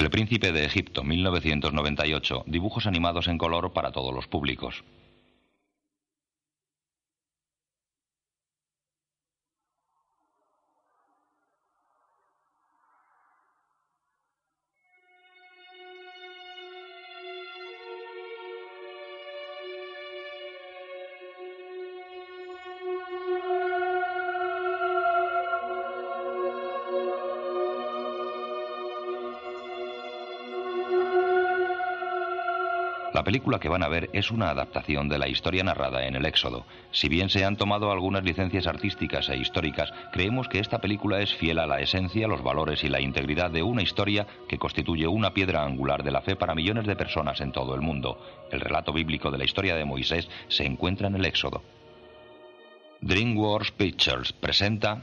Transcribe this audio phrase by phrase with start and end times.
[0.00, 2.44] El Príncipe de Egipto, 1998.
[2.46, 4.82] Dibujos animados en color para todos los públicos.
[33.30, 36.66] Película que van a ver es una adaptación de la historia narrada en el Éxodo.
[36.90, 41.32] Si bien se han tomado algunas licencias artísticas e históricas, creemos que esta película es
[41.32, 45.32] fiel a la esencia, los valores y la integridad de una historia que constituye una
[45.32, 48.18] piedra angular de la fe para millones de personas en todo el mundo.
[48.50, 51.62] El relato bíblico de la historia de Moisés se encuentra en el Éxodo.
[53.00, 55.02] DreamWorks Pictures presenta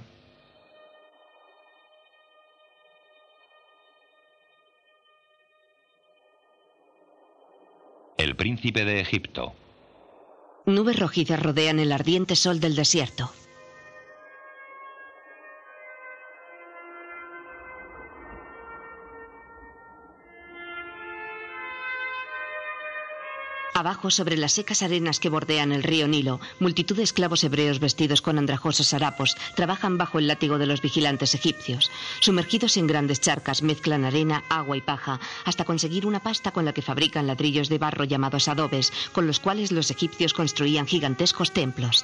[8.18, 9.54] El príncipe de Egipto.
[10.66, 13.32] Nubes rojizas rodean el ardiente sol del desierto.
[23.78, 28.24] Abajo, sobre las secas arenas que bordean el río Nilo, multitud de esclavos hebreos vestidos
[28.24, 31.92] con andrajosos harapos trabajan bajo el látigo de los vigilantes egipcios.
[32.20, 36.74] Sumergidos en grandes charcas, mezclan arena, agua y paja hasta conseguir una pasta con la
[36.74, 42.04] que fabrican ladrillos de barro llamados adobes, con los cuales los egipcios construían gigantescos templos.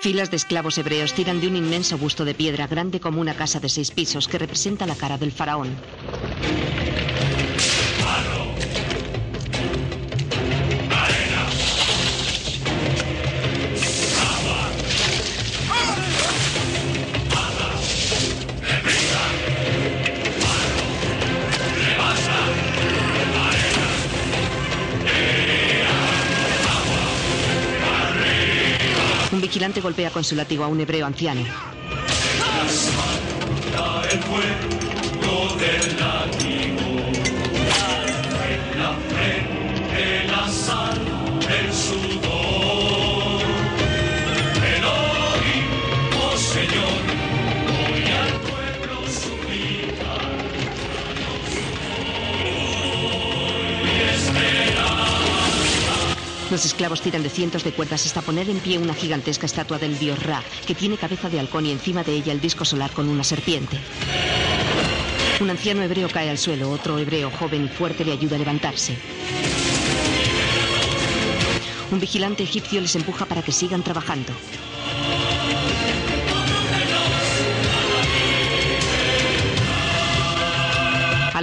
[0.00, 3.58] Filas de esclavos hebreos tiran de un inmenso busto de piedra grande como una casa
[3.58, 5.74] de seis pisos que representa la cara del faraón.
[29.54, 31.44] Vigilante golpea con su látigo a un hebreo anciano.
[56.54, 59.98] Los esclavos tiran de cientos de cuerdas hasta poner en pie una gigantesca estatua del
[59.98, 63.08] dios Ra, que tiene cabeza de halcón y encima de ella el disco solar con
[63.08, 63.76] una serpiente.
[65.40, 68.96] Un anciano hebreo cae al suelo, otro hebreo joven y fuerte le ayuda a levantarse.
[71.90, 74.32] Un vigilante egipcio les empuja para que sigan trabajando.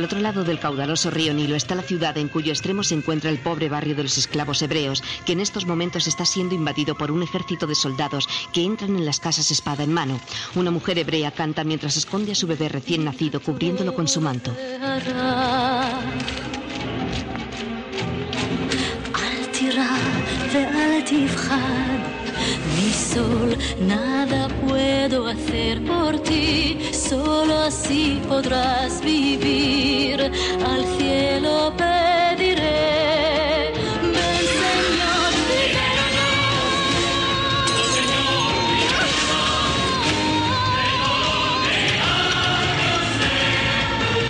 [0.01, 3.29] Al otro lado del caudaloso río Nilo está la ciudad en cuyo extremo se encuentra
[3.29, 7.11] el pobre barrio de los esclavos hebreos, que en estos momentos está siendo invadido por
[7.11, 10.19] un ejército de soldados que entran en las casas espada en mano.
[10.55, 14.55] Una mujer hebrea canta mientras esconde a su bebé recién nacido cubriéndolo con su manto.
[23.01, 30.31] Sol nada puedo hacer por ti, solo así podrás vivir.
[30.65, 31.73] Al cielo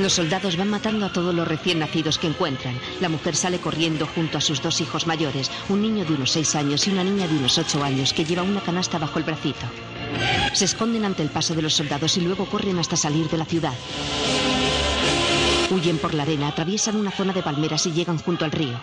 [0.01, 2.75] Los soldados van matando a todos los recién nacidos que encuentran.
[2.99, 6.55] La mujer sale corriendo junto a sus dos hijos mayores, un niño de unos seis
[6.55, 9.67] años y una niña de unos ocho años que lleva una canasta bajo el bracito.
[10.53, 13.45] Se esconden ante el paso de los soldados y luego corren hasta salir de la
[13.45, 13.73] ciudad.
[15.69, 18.79] Huyen por la arena, atraviesan una zona de palmeras y llegan junto al río.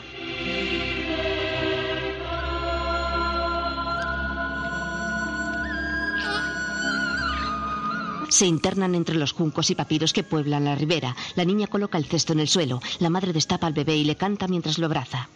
[8.29, 11.17] Se internan entre los juncos y papiros que pueblan la ribera.
[11.35, 12.81] La niña coloca el cesto en el suelo.
[12.99, 15.29] La madre destapa al bebé y le canta mientras lo abraza.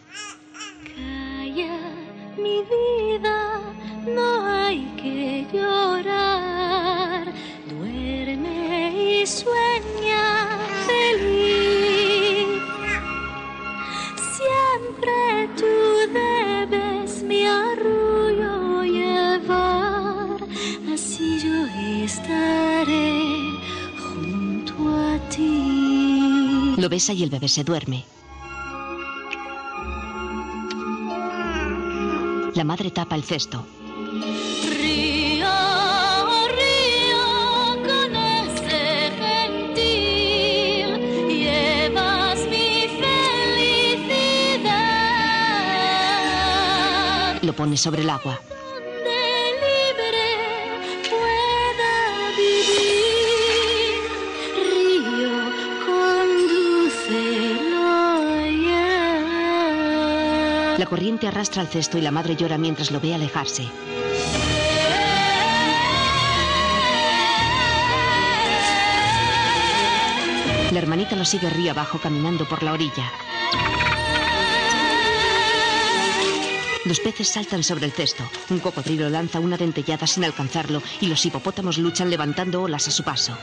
[0.84, 1.78] Calla,
[2.36, 3.60] mi vida,
[4.06, 7.32] no hay que llorar.
[7.68, 12.62] Duerme y sueña feliz.
[14.36, 17.42] Siempre tú debes mi
[20.92, 21.66] así yo
[22.04, 23.20] estaré
[23.98, 26.74] junto a ti.
[26.76, 28.04] Lo besa y el bebé se duerme.
[32.54, 33.64] La madre tapa el cesto.
[34.68, 35.48] Río,
[36.60, 37.26] río,
[37.86, 40.88] con este gentil,
[41.28, 42.88] llevas mi
[44.02, 44.52] felicidad.
[47.42, 48.38] Lo pone sobre el agua.
[60.82, 63.68] La corriente arrastra el cesto y la madre llora mientras lo ve alejarse.
[70.72, 73.12] La hermanita lo sigue río abajo caminando por la orilla.
[76.84, 78.28] Los peces saltan sobre el cesto.
[78.50, 83.04] Un cocodrilo lanza una dentellada sin alcanzarlo y los hipopótamos luchan levantando olas a su
[83.04, 83.38] paso.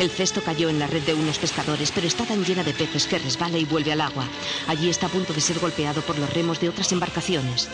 [0.00, 3.06] El cesto cayó en la red de unos pescadores, pero está tan llena de peces
[3.06, 4.26] que resbala y vuelve al agua.
[4.66, 7.68] Allí está a punto de ser golpeado por los remos de otras embarcaciones.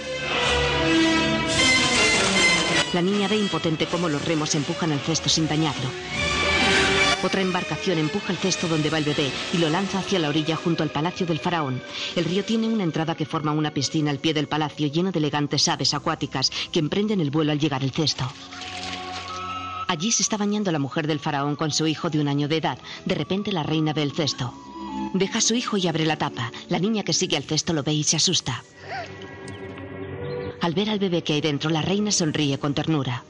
[2.92, 5.88] La niña ve impotente cómo los remos empujan el cesto sin dañarlo.
[7.22, 10.56] Otra embarcación empuja el cesto donde va el bebé y lo lanza hacia la orilla
[10.56, 11.80] junto al palacio del faraón.
[12.16, 15.20] El río tiene una entrada que forma una piscina al pie del palacio lleno de
[15.20, 18.28] elegantes aves acuáticas que emprenden el vuelo al llegar el cesto.
[19.88, 22.56] Allí se está bañando la mujer del faraón con su hijo de un año de
[22.56, 22.78] edad.
[23.04, 24.52] De repente la reina ve el cesto.
[25.14, 26.52] Deja a su hijo y abre la tapa.
[26.68, 28.64] La niña que sigue al cesto lo ve y se asusta.
[30.60, 33.24] Al ver al bebé que hay dentro, la reina sonríe con ternura.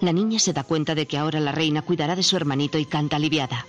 [0.00, 2.86] La niña se da cuenta de que ahora la reina cuidará de su hermanito y
[2.86, 3.66] canta aliviada.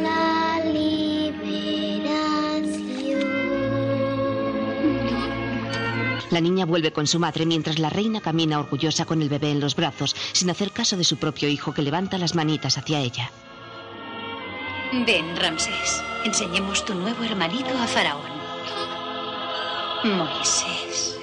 [0.00, 1.62] La liberación.
[6.30, 9.60] La niña vuelve con su madre mientras la reina camina orgullosa con el bebé en
[9.60, 13.30] los brazos, sin hacer caso de su propio hijo que levanta las manitas hacia ella.
[14.92, 16.02] Ven, Ramsés.
[16.22, 18.30] Enseñemos tu nuevo hermanito a Faraón.
[20.04, 21.18] Moisés.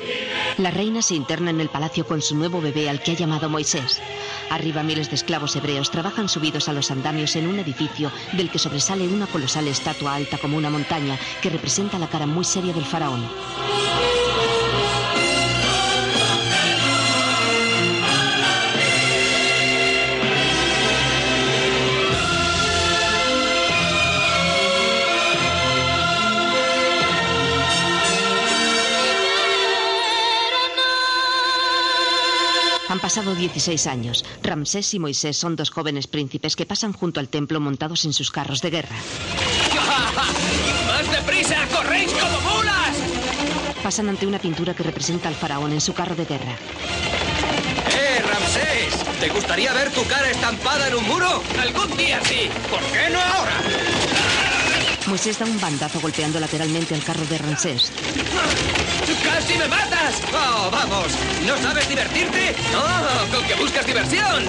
[0.57, 3.47] La reina se interna en el palacio con su nuevo bebé al que ha llamado
[3.47, 4.01] Moisés.
[4.49, 8.57] Arriba miles de esclavos hebreos trabajan subidos a los andamios en un edificio del que
[8.57, 12.85] sobresale una colosal estatua alta como una montaña que representa la cara muy seria del
[12.85, 13.23] faraón.
[32.89, 34.25] Han pasado 16 años.
[34.41, 38.31] Ramsés y Moisés son dos jóvenes príncipes que pasan junto al templo montados en sus
[38.31, 38.95] carros de guerra.
[40.87, 41.67] ¡Más deprisa!
[41.71, 42.97] ¡Corréis como mulas!
[43.83, 46.57] Pasan ante una pintura que representa al faraón en su carro de guerra.
[47.95, 49.19] ¡Eh, Ramsés!
[49.19, 51.43] ¿Te gustaría ver tu cara estampada en un muro?
[51.61, 52.49] Algún día sí.
[52.71, 53.51] ¿Por qué no ahora?
[55.09, 57.91] Moisés da un bandazo golpeando lateralmente al carro de Ramsés.
[59.23, 60.21] ¡Casi me matas!
[60.31, 61.07] ¡Oh, vamos!
[61.47, 62.55] ¿No sabes divertirte?
[62.77, 64.43] ¡Oh, con que buscas diversión!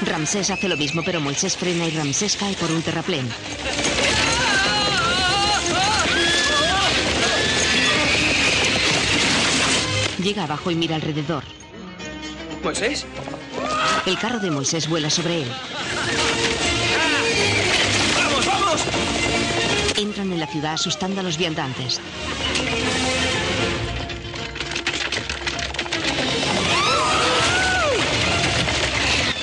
[0.00, 3.28] Ramsés hace lo mismo, pero Moisés frena y Ramsés cae por un terraplén.
[10.22, 11.44] Llega abajo y mira alrededor.
[12.64, 13.04] ¿Moisés?
[14.06, 15.52] El carro de Moisés vuela sobre él.
[20.58, 22.00] Ciudad asustando a los viandantes.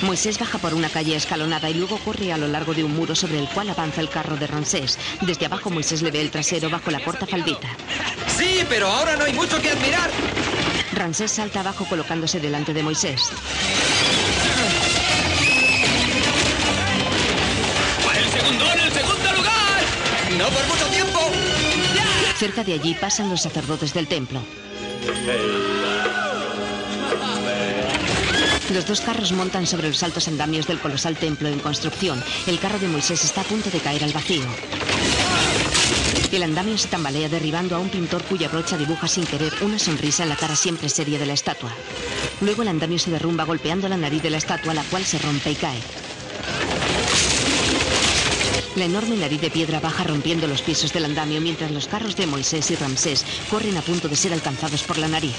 [0.02, 3.14] Moisés baja por una calle escalonada y luego corre a lo largo de un muro
[3.14, 4.98] sobre el cual avanza el carro de Ramsés.
[5.22, 7.68] Desde abajo Moisés le ve el trasero bajo la corta faldita.
[8.36, 10.10] Sí, pero ahora no hay mucho que admirar.
[10.92, 13.30] Ramsés salta abajo colocándose delante de Moisés.
[22.38, 24.40] Cerca de allí pasan los sacerdotes del templo.
[28.72, 32.22] Los dos carros montan sobre los altos andamios del colosal templo en construcción.
[32.46, 34.44] El carro de Moisés está a punto de caer al vacío.
[36.30, 40.24] El andamio se tambalea derribando a un pintor cuya brocha dibuja sin querer una sonrisa
[40.24, 41.72] en la cara siempre seria de la estatua.
[42.42, 45.52] Luego el andamio se derrumba golpeando la nariz de la estatua, la cual se rompe
[45.52, 45.80] y cae.
[48.76, 52.26] La enorme nariz de piedra baja rompiendo los pisos del andamio mientras los carros de
[52.26, 55.34] Moisés y Ramsés corren a punto de ser alcanzados por la nariz.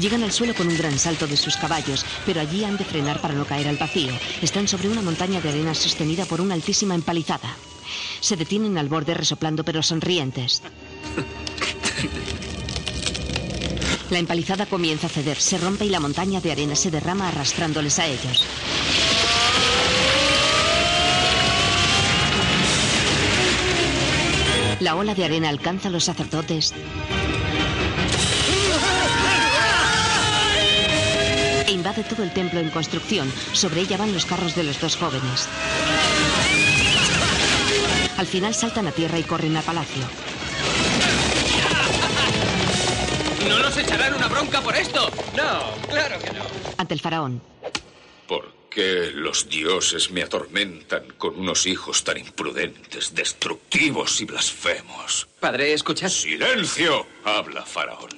[0.00, 3.20] Llegan al suelo con un gran salto de sus caballos, pero allí han de frenar
[3.20, 4.12] para no caer al vacío.
[4.40, 7.54] Están sobre una montaña de arena sostenida por una altísima empalizada.
[8.20, 10.62] Se detienen al borde resoplando pero sonrientes.
[14.10, 17.98] La empalizada comienza a ceder, se rompe y la montaña de arena se derrama arrastrándoles
[17.98, 18.44] a ellos.
[24.78, 26.72] La ola de arena alcanza a los sacerdotes
[31.66, 33.32] e invade todo el templo en construcción.
[33.52, 35.48] Sobre ella van los carros de los dos jóvenes.
[38.16, 40.04] Al final saltan a tierra y corren al palacio.
[43.48, 45.10] ¿No nos echarán una bronca por esto?
[45.36, 46.42] No, claro que no.
[46.78, 47.40] Ante el faraón,
[48.26, 55.28] ¿Por qué los dioses me atormentan con unos hijos tan imprudentes, destructivos y blasfemos?
[55.40, 56.08] Padre, escuchad.
[56.08, 57.06] ¡Silencio!
[57.24, 58.10] Habla, faraón.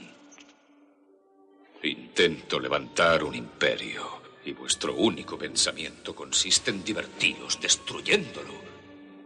[1.83, 8.68] Intento levantar un imperio y vuestro único pensamiento consiste en divertiros destruyéndolo.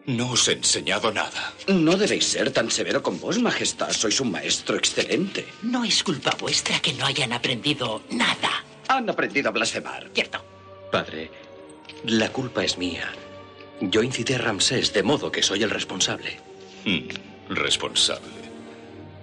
[0.07, 1.55] No os he enseñado nada.
[1.69, 3.93] No debéis ser tan severo con vos, Majestad.
[3.93, 5.47] Sois un maestro excelente.
[5.63, 8.65] No es culpa vuestra que no hayan aprendido nada.
[8.89, 10.11] Han aprendido a blasfemar.
[10.13, 10.45] Cierto.
[10.91, 11.31] Padre,
[12.05, 13.13] la culpa es mía.
[13.81, 16.39] Yo incité a Ramsés, de modo que soy el responsable.
[16.85, 17.09] Hmm,
[17.49, 18.43] responsable.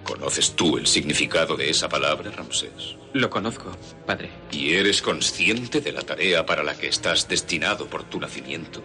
[0.02, 2.96] ¿Conoces tú el significado de esa palabra, Ramsés?
[3.12, 4.30] Lo conozco, padre.
[4.50, 8.82] ¿Y eres consciente de la tarea para la que estás destinado por tu nacimiento?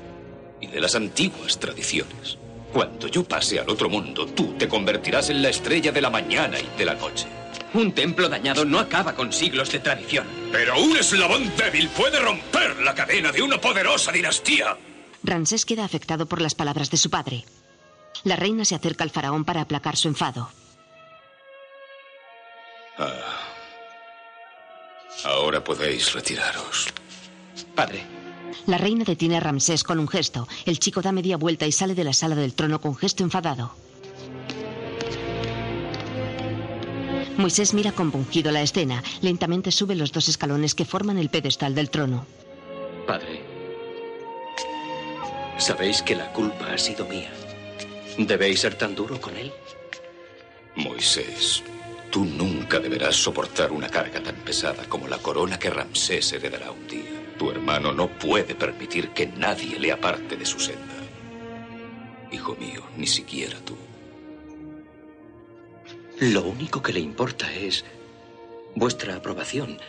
[0.62, 2.38] Y de las antiguas tradiciones.
[2.74, 6.60] Cuando yo pase al otro mundo, tú te convertirás en la estrella de la mañana
[6.60, 7.28] y de la noche.
[7.74, 10.26] Un templo dañado no acaba con siglos de tradición.
[10.52, 14.78] Pero un eslabón débil puede romper la cadena de una poderosa dinastía.
[15.24, 17.44] Ramsés queda afectado por las palabras de su padre.
[18.24, 20.50] La reina se acerca al faraón para aplacar su enfado.
[22.98, 23.46] Ah.
[25.26, 26.88] Ahora podéis retiraros.
[27.74, 28.04] Padre,
[28.66, 30.48] La reina detiene a Ramsés con un gesto.
[30.66, 33.74] El chico da media vuelta y sale de la sala del trono con gesto enfadado.
[37.38, 39.04] Moisés mira compungido la escena.
[39.22, 42.26] Lentamente sube los dos escalones que forman el pedestal del trono.
[43.06, 43.42] Padre,
[45.58, 47.32] sabéis que la culpa ha sido mía.
[48.18, 49.52] ¿Debéis ser tan duro con él?
[50.76, 51.64] Moisés,
[52.10, 56.88] tú nunca deberás soportar una carga tan pesada como la corona que Ramsés heredará un
[56.88, 57.25] día.
[57.38, 60.94] Tu hermano no puede permitir que nadie le aparte de su senda.
[62.32, 63.76] Hijo mío, ni siquiera tú.
[66.20, 67.84] Lo único que le importa es
[68.74, 69.80] vuestra aprobación.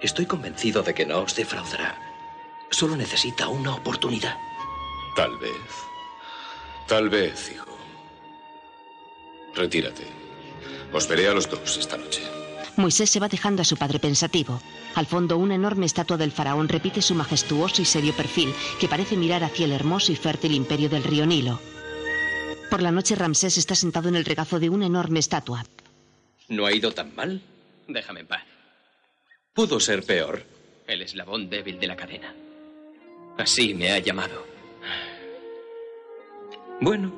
[0.00, 1.96] Estoy convencido de que no os defraudará.
[2.70, 4.36] Solo necesita una oportunidad.
[5.14, 5.52] Tal vez.
[6.86, 7.76] Tal vez, hijo.
[9.54, 10.04] Retírate.
[10.92, 12.37] Os veré a los dos esta noche.
[12.78, 14.60] Moisés se va dejando a su padre pensativo.
[14.94, 19.16] Al fondo, una enorme estatua del faraón repite su majestuoso y serio perfil, que parece
[19.16, 21.60] mirar hacia el hermoso y fértil imperio del río Nilo.
[22.70, 25.64] Por la noche, Ramsés está sentado en el regazo de una enorme estatua.
[26.48, 27.42] ¿No ha ido tan mal?
[27.88, 28.44] déjame en paz.
[29.52, 30.44] Pudo ser peor.
[30.86, 32.34] El eslabón débil de la cadena.
[33.36, 34.46] Así me ha llamado.
[36.80, 37.12] Bueno,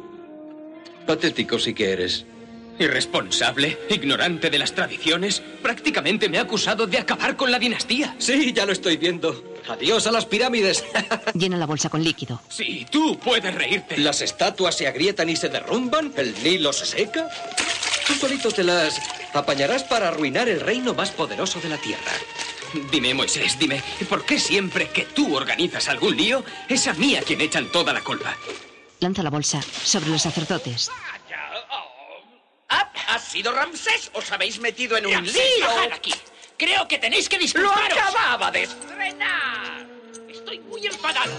[1.07, 2.25] patético sí que eres.
[2.81, 8.17] Irresponsable, ignorante de las tradiciones, prácticamente me ha acusado de acabar con la dinastía.
[8.19, 9.45] Sí, ya lo estoy viendo.
[9.69, 10.83] Adiós a las pirámides.
[11.35, 12.41] Llena la bolsa con líquido.
[12.49, 13.99] Sí, tú puedes reírte.
[13.99, 16.15] Las estatuas se agrietan y se derrumban.
[16.17, 17.29] El Nilo se seca.
[18.07, 18.99] Tú solito te las
[19.35, 22.13] apañarás para arruinar el reino más poderoso de la tierra.
[22.91, 27.23] Dime, Moisés, dime, ¿por qué siempre que tú organizas algún lío, es a mí a
[27.23, 28.35] quien echan toda la culpa?
[29.01, 30.91] Lanza la bolsa sobre los sacerdotes.
[32.71, 34.11] Ah, ¿Ha sido Ramsés?
[34.15, 35.67] ¿Os habéis metido en un Ramsés, lío?
[35.67, 36.15] bajad aquí.
[36.57, 37.99] Creo que tenéis que ¡Lo disculparos.
[37.99, 39.87] acababa de estrenar!
[40.31, 41.33] Estoy muy enfadado.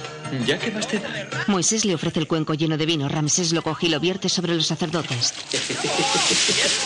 [0.45, 1.09] Ya que más te da.
[1.47, 3.07] Moisés le ofrece el cuenco lleno de vino.
[3.09, 5.33] Ramsés lo coge y lo vierte sobre los sacerdotes.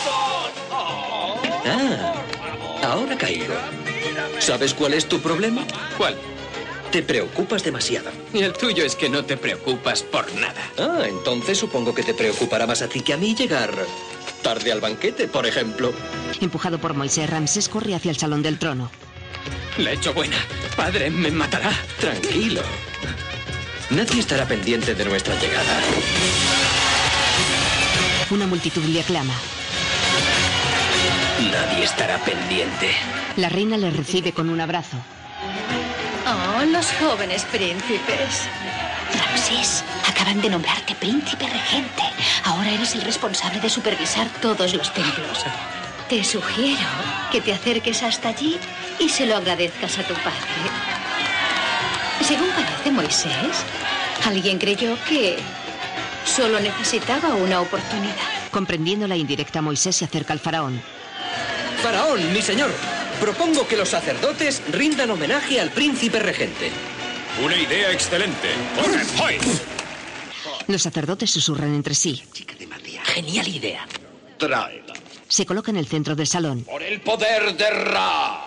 [1.67, 2.13] Ah,
[2.83, 3.55] ahora caigo.
[4.39, 5.65] ¿Sabes cuál es tu problema?
[5.97, 6.15] ¿Cuál?
[6.91, 8.11] Te preocupas demasiado.
[8.33, 10.61] Y el tuyo es que no te preocupas por nada.
[10.77, 13.71] Ah, entonces supongo que te preocupará más a ti que a mí llegar
[14.45, 15.91] tarde al banquete, por ejemplo.
[16.39, 18.91] Empujado por Moisés, Ramsés corre hacia el salón del trono.
[19.79, 20.37] La he hecho buena.
[20.77, 21.71] Padre, me matará.
[21.99, 22.61] Tranquilo.
[23.89, 25.79] Nadie estará pendiente de nuestra llegada.
[28.29, 29.33] Una multitud le aclama.
[31.51, 32.91] Nadie estará pendiente.
[33.37, 34.97] La reina le recibe con un abrazo.
[36.27, 38.48] Oh, los jóvenes príncipes.
[39.13, 42.03] Ramsés, acaban de nombrarte príncipe regente.
[42.46, 45.46] Ahora eres el responsable de supervisar todos los templos.
[46.10, 46.88] Te sugiero
[47.32, 48.58] que te acerques hasta allí
[49.00, 50.36] y se lo agradezcas a tu padre.
[52.22, 53.63] Según parece Moisés,
[54.25, 55.38] alguien creyó que
[56.25, 58.15] solo necesitaba una oportunidad.
[58.50, 60.82] Comprendiendo la indirecta, Moisés se acerca al faraón.
[61.84, 62.72] Faraón, mi señor,
[63.15, 66.72] propongo que los sacerdotes rindan homenaje al príncipe regente.
[67.43, 68.50] Una idea excelente.
[70.67, 72.24] Los sacerdotes susurran entre sí.
[73.03, 73.88] Genial idea.
[74.38, 74.93] Tráela.
[75.27, 76.63] Se coloca en el centro del salón.
[76.63, 78.45] Por el poder de Ra.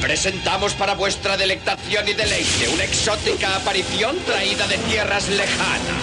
[0.00, 6.02] Presentamos para vuestra delectación y deleite una exótica aparición traída de tierras lejanas.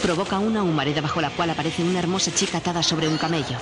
[0.00, 3.58] Provoca una humareda bajo la cual aparece una hermosa chica atada sobre un camello.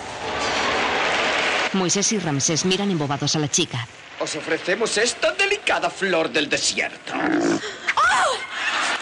[1.75, 3.87] Moisés y Ramsés miran embobados a la chica.
[4.21, 7.13] Os ofrecemos esta delicada flor del desierto.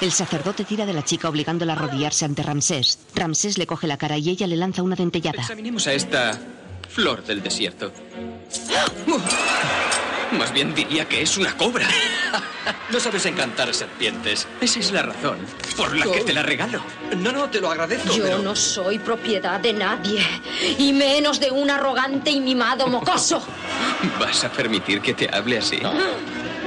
[0.01, 2.99] El sacerdote tira de la chica obligándola a arrodillarse ante Ramsés.
[3.15, 5.43] Ramsés le coge la cara y ella le lanza una dentellada.
[5.43, 6.39] Examinemos a esta
[6.89, 7.93] flor del desierto.
[10.39, 11.89] Más bien diría que es una cobra.
[12.91, 14.47] No sabes encantar serpientes.
[14.61, 15.39] Esa es la razón
[15.77, 16.81] por la que te la regalo.
[17.17, 18.15] No, no, te lo agradezco.
[18.15, 20.25] Yo pero- no soy propiedad de nadie,
[20.79, 23.43] y menos de un arrogante y mimado mocoso.
[24.21, 25.81] ¿Vas a permitir que te hable así?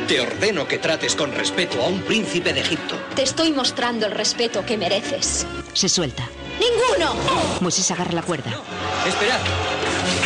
[0.08, 2.96] Te ordeno que trates con respeto a un príncipe de Egipto.
[3.16, 5.46] Te estoy mostrando el respeto que mereces.
[5.74, 6.28] Se suelta.
[6.60, 7.16] ¡Ninguno!
[7.62, 8.52] Moisés agarra la cuerda.
[9.08, 9.40] Esperad.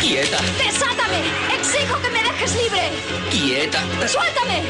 [0.00, 1.20] Quieta, ¡Desátame!
[1.58, 2.90] ¡Exijo que me dejes libre!
[3.30, 3.82] quieta.
[4.08, 4.62] ¡Suéltame!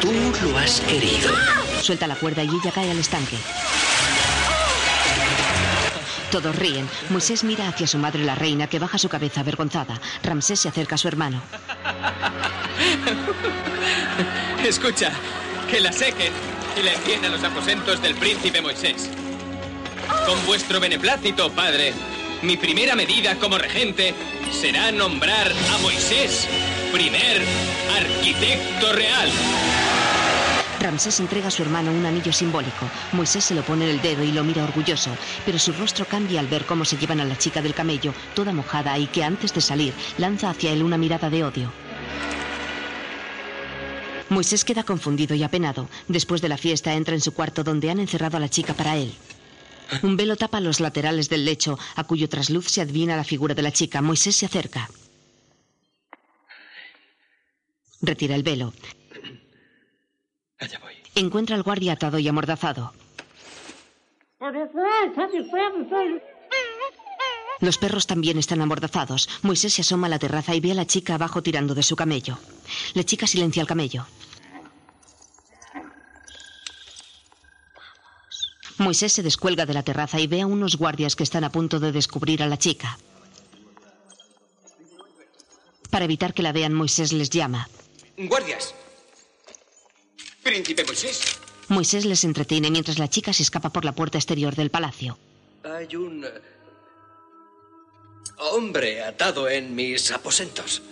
[0.00, 0.12] Tú
[0.46, 1.34] lo has querido.
[1.80, 3.36] Suelta la cuerda y ella cae al estanque.
[6.30, 6.88] Todos ríen.
[7.08, 10.00] Moisés mira hacia su madre la reina que baja su cabeza avergonzada.
[10.22, 11.40] Ramsés se acerca a su hermano.
[14.64, 15.12] Escucha,
[15.70, 16.32] que la sequen
[16.78, 19.08] y la envíen a los aposentos del príncipe Moisés.
[20.26, 21.94] Con vuestro beneplácito, padre,
[22.42, 24.14] mi primera medida como regente
[24.52, 26.48] será nombrar a Moisés
[26.92, 27.42] primer
[27.94, 29.28] arquitecto real.
[30.80, 32.88] Ramsés entrega a su hermano un anillo simbólico.
[33.12, 35.10] Moisés se lo pone en el dedo y lo mira orgulloso,
[35.44, 38.52] pero su rostro cambia al ver cómo se llevan a la chica del camello, toda
[38.52, 41.72] mojada y que antes de salir lanza hacia él una mirada de odio.
[44.28, 45.88] Moisés queda confundido y apenado.
[46.08, 48.96] Después de la fiesta entra en su cuarto donde han encerrado a la chica para
[48.96, 49.14] él.
[50.02, 53.62] Un velo tapa los laterales del lecho, a cuyo trasluz se adivina la figura de
[53.62, 54.02] la chica.
[54.02, 54.90] Moisés se acerca.
[58.02, 58.72] Retira el velo.
[60.58, 60.94] Allá voy.
[61.14, 62.92] Encuentra al guardia atado y amordazado.
[67.60, 69.28] Los perros también están amordazados.
[69.42, 71.96] Moisés se asoma a la terraza y ve a la chica abajo tirando de su
[71.96, 72.38] camello.
[72.94, 74.06] La chica silencia al camello.
[78.78, 81.80] Moisés se descuelga de la terraza y ve a unos guardias que están a punto
[81.80, 82.98] de descubrir a la chica.
[85.90, 87.68] Para evitar que la vean, Moisés les llama.
[88.18, 88.74] Guardias.
[90.42, 91.38] Príncipe Moisés.
[91.68, 95.18] Moisés les entretiene mientras la chica se escapa por la puerta exterior del palacio.
[95.64, 96.28] Hay un eh,
[98.38, 100.82] hombre atado en mis aposentos.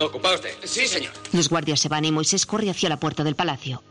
[0.00, 0.54] ¿Ocupa usted?
[0.64, 1.12] Sí, señor.
[1.32, 3.82] Los guardias se van y Moisés corre hacia la puerta del palacio.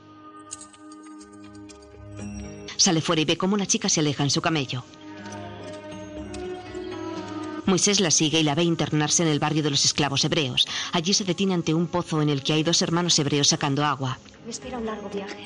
[2.79, 4.85] Sale fuera y ve cómo la chica se aleja en su camello.
[7.65, 10.65] Moisés la sigue y la ve internarse en el barrio de los esclavos hebreos.
[10.93, 14.17] Allí se detiene ante un pozo en el que hay dos hermanos hebreos sacando agua.
[14.45, 15.45] Me espera un largo viaje.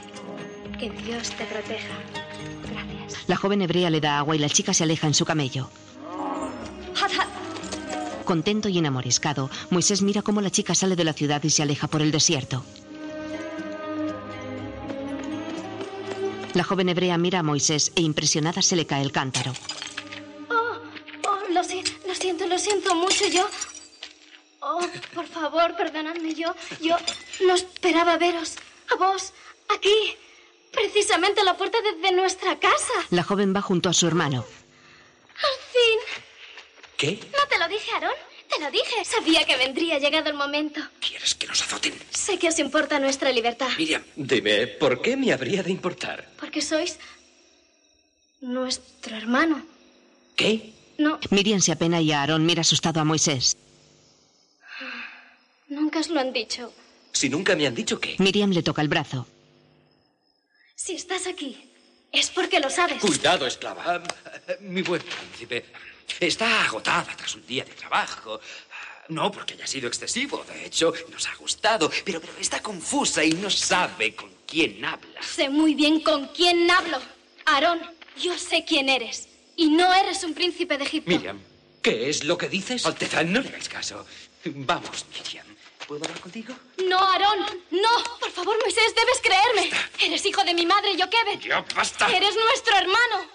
[0.79, 1.95] Que Dios te proteja.
[2.71, 3.27] Gracias.
[3.27, 5.69] La joven hebrea le da agua y la chica se aleja en su camello.
[8.25, 11.87] Contento y enamoriscado, Moisés mira cómo la chica sale de la ciudad y se aleja
[11.87, 12.63] por el desierto.
[16.53, 19.53] La joven hebrea mira a Moisés e impresionada se le cae el cántaro.
[20.49, 20.77] Oh,
[21.27, 23.27] oh, lo, si- lo siento, lo siento mucho.
[23.27, 23.47] Yo.
[24.59, 24.79] Oh,
[25.13, 26.33] por favor, perdonadme.
[26.35, 26.95] Yo, yo
[27.47, 28.55] no esperaba veros.
[28.91, 29.33] A vos,
[29.75, 30.15] aquí.
[30.71, 32.93] Precisamente a la puerta de, de nuestra casa.
[33.11, 34.45] La joven va junto a su hermano.
[35.35, 36.23] Al fin.
[36.97, 37.19] ¿Qué?
[37.31, 38.13] ¿No te lo dije, Aarón?
[38.55, 39.03] Te lo dije.
[39.05, 40.81] Sabía que vendría llegado el momento.
[40.99, 41.93] ¿Quieres que nos azoten?
[42.11, 43.69] Sé que os importa nuestra libertad.
[43.77, 46.27] Miriam, dime, ¿por qué me habría de importar?
[46.39, 46.99] Porque sois.
[48.41, 49.65] nuestro hermano.
[50.35, 50.73] ¿Qué?
[50.97, 53.55] No, Miriam se apena y Aarón mira asustado a Moisés.
[55.69, 56.71] nunca os lo han dicho.
[57.13, 58.15] Si nunca me han dicho qué.
[58.19, 59.27] Miriam le toca el brazo.
[60.75, 61.57] Si estás aquí,
[62.11, 62.99] es porque lo sabes.
[63.01, 63.83] Cuidado, esclava.
[63.85, 64.03] Ah,
[64.59, 65.65] mi buen príncipe,
[66.19, 68.39] está agotada tras un día de trabajo.
[69.09, 73.31] No porque haya sido excesivo, de hecho, nos ha gustado, pero, pero está confusa y
[73.31, 75.21] no sabe con quién habla.
[75.21, 76.99] Sé muy bien con quién hablo.
[77.45, 77.81] Aarón,
[78.21, 79.27] yo sé quién eres.
[79.55, 81.11] Y no eres un príncipe de Egipto.
[81.11, 81.39] Miriam,
[81.81, 82.85] ¿Qué es lo que dices?
[82.85, 84.05] Alteza, no le hagáis caso.
[84.45, 85.45] Vamos, Miriam.
[85.85, 86.55] ¿Puedo hablar contigo?
[86.87, 87.39] No, Aarón,
[87.71, 88.17] no.
[88.21, 89.77] Por favor, Moisés, debes creerme.
[90.01, 91.39] Eres hijo de mi madre, Joquebed.
[91.41, 92.07] Ya, basta.
[92.07, 93.29] Eres nuestro hermano.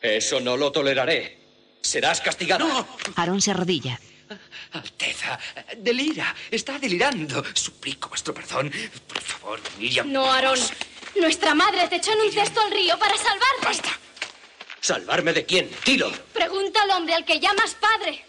[0.00, 1.39] Eso no lo toleraré.
[1.80, 2.66] Serás castigado.
[2.66, 3.98] No, Aarón se arrodilla.
[4.72, 5.38] Alteza,
[5.78, 6.34] delira.
[6.50, 7.42] Está delirando.
[7.54, 8.70] Suplico vuestro perdón.
[9.08, 10.10] Por favor, Miriam.
[10.12, 10.58] No, Aarón.
[11.16, 13.64] Nuestra madre te echó en un cesto al río para salvarte.
[13.64, 13.90] Basta.
[14.80, 15.70] ¿Salvarme de quién?
[15.84, 16.10] Dilo.
[16.32, 18.24] Pregunta al hombre al que llamas padre.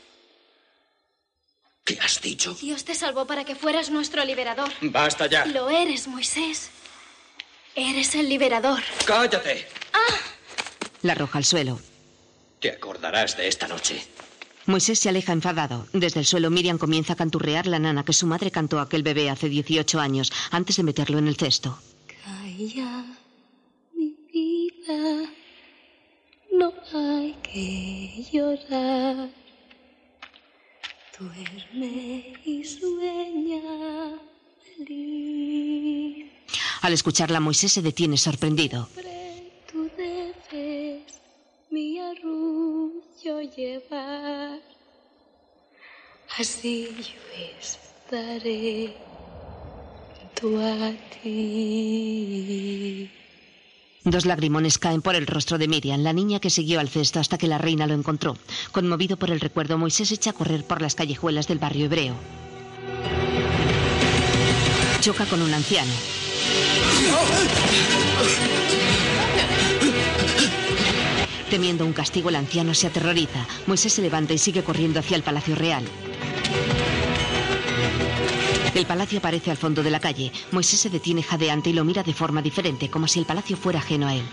[1.83, 2.53] ¿Qué has dicho?
[2.55, 4.71] Dios te salvó para que fueras nuestro liberador.
[4.81, 5.45] Basta ya.
[5.45, 6.69] Lo eres, Moisés.
[7.75, 8.81] Eres el liberador.
[9.05, 9.67] Cállate.
[11.03, 11.79] La arroja al suelo.
[12.62, 13.95] Te acordarás de esta noche.
[14.67, 15.88] Moisés se aleja enfadado.
[15.93, 19.02] Desde el suelo Miriam comienza a canturrear la nana que su madre cantó a aquel
[19.02, 21.80] bebé hace 18 años, antes de meterlo en el cesto.
[22.24, 23.04] Calla,
[23.95, 25.28] mi vida.
[26.54, 29.30] No hay que llorar.
[31.17, 34.19] Duerme y sueña
[34.78, 36.28] feliz.
[36.84, 38.88] Al escucharla, Moisés se detiene sorprendido.
[42.12, 44.60] Arrullo llevar.
[46.38, 47.19] Así yo
[47.60, 48.93] estaré.
[54.04, 57.38] Dos lagrimones caen por el rostro de Miriam, la niña que siguió al cesto hasta
[57.38, 58.36] que la reina lo encontró.
[58.71, 62.15] Conmovido por el recuerdo, Moisés echa a correr por las callejuelas del barrio hebreo.
[65.02, 65.93] Choca con un anciano.
[71.51, 73.45] Temiendo un castigo, el anciano se aterroriza.
[73.67, 75.83] Moisés se levanta y sigue corriendo hacia el palacio real.
[78.73, 80.31] El palacio aparece al fondo de la calle.
[80.51, 83.79] Moisés se detiene jadeante y lo mira de forma diferente, como si el palacio fuera
[83.79, 84.23] ajeno a él.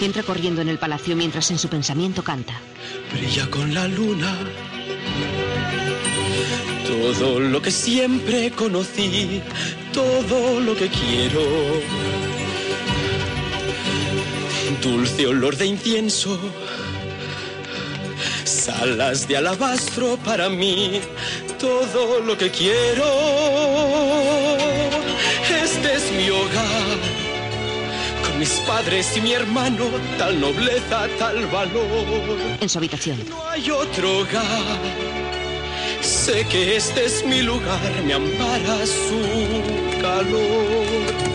[0.00, 2.60] Entra corriendo en el palacio mientras en su pensamiento canta.
[3.12, 4.36] Brilla con la luna.
[6.86, 9.42] Todo lo que siempre conocí,
[9.92, 12.19] todo lo que quiero.
[14.78, 16.38] Dulce olor de incienso,
[18.44, 21.00] salas de alabastro para mí,
[21.58, 23.04] todo lo que quiero.
[25.62, 26.98] Este es mi hogar,
[28.24, 29.84] con mis padres y mi hermano,
[30.16, 32.38] tal nobleza, tal valor.
[32.60, 33.18] En su habitación.
[33.28, 34.78] No hay otro hogar.
[36.00, 41.29] Sé que este es mi lugar, me ampara su calor.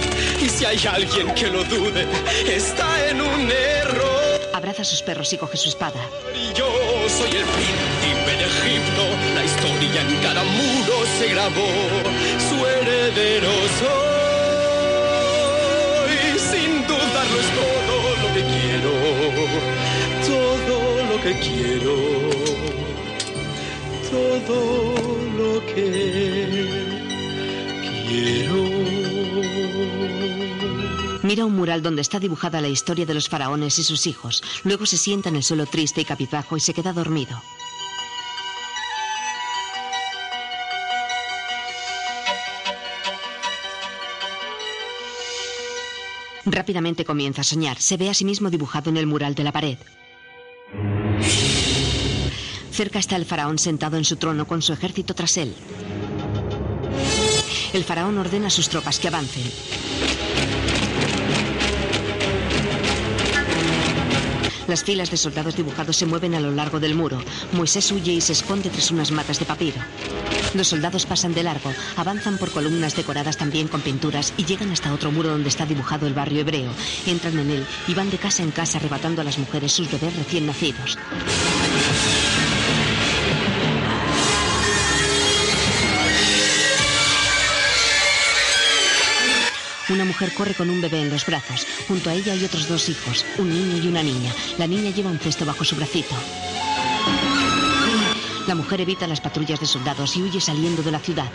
[0.45, 2.05] Y si hay alguien que lo dude,
[2.45, 4.41] está en un error.
[4.53, 5.99] Abraza a sus perros y coge su espada.
[6.35, 6.67] Y yo
[7.09, 9.03] soy el príncipe de Egipto,
[9.33, 11.67] la historia en cada muro se grabó.
[12.47, 13.97] Su heredero soy,
[16.37, 18.91] sin dudarlo es todo lo que quiero,
[20.27, 20.77] todo
[21.09, 21.95] lo que quiero
[24.11, 24.57] todo
[25.37, 25.89] lo que
[28.07, 29.04] quiero.
[31.25, 34.43] Mira un mural donde está dibujada la historia de los faraones y sus hijos.
[34.63, 37.41] Luego se sienta en el suelo triste y cabizbajo y se queda dormido.
[46.45, 47.81] Rápidamente comienza a soñar.
[47.81, 49.79] Se ve a sí mismo dibujado en el mural de la pared.
[52.71, 55.55] Cerca está el faraón sentado en su trono con su ejército tras él.
[57.73, 59.51] El faraón ordena a sus tropas que avancen.
[64.67, 67.21] Las filas de soldados dibujados se mueven a lo largo del muro.
[67.51, 69.77] Moisés huye y se esconde tras unas matas de papiro.
[70.53, 74.93] Los soldados pasan de largo, avanzan por columnas decoradas también con pinturas y llegan hasta
[74.93, 76.71] otro muro donde está dibujado el barrio hebreo.
[77.05, 80.15] Entran en él y van de casa en casa arrebatando a las mujeres sus bebés
[80.15, 80.97] recién nacidos.
[89.89, 91.67] Una mujer corre con un bebé en los brazos.
[91.87, 94.33] Junto a ella hay otros dos hijos, un niño y una niña.
[94.57, 96.15] La niña lleva un cesto bajo su bracito.
[98.47, 101.31] La mujer evita las patrullas de soldados y huye saliendo de la ciudad.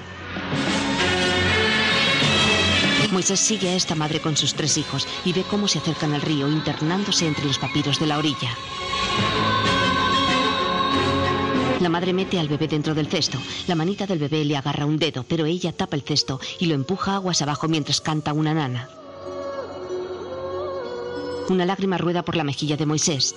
[3.13, 6.23] Moisés sigue a esta madre con sus tres hijos y ve cómo se acercan al
[6.23, 8.51] río, internándose entre los papiros de la orilla.
[11.81, 13.39] La madre mete al bebé dentro del cesto.
[13.67, 16.75] La manita del bebé le agarra un dedo, pero ella tapa el cesto y lo
[16.75, 18.91] empuja aguas abajo mientras canta una nana.
[21.49, 23.35] Una lágrima rueda por la mejilla de Moisés.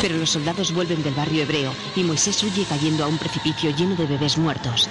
[0.00, 3.96] Pero los soldados vuelven del barrio hebreo y Moisés huye cayendo a un precipicio lleno
[3.96, 4.88] de bebés muertos.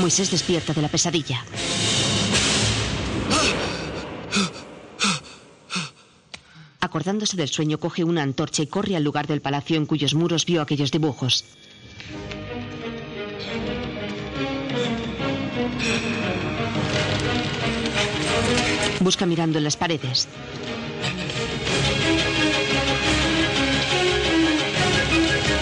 [0.00, 1.44] Moisés despierta de la pesadilla.
[6.96, 10.46] Acordándose del sueño, coge una antorcha y corre al lugar del palacio en cuyos muros
[10.46, 11.44] vio aquellos dibujos.
[19.00, 20.26] Busca mirando en las paredes.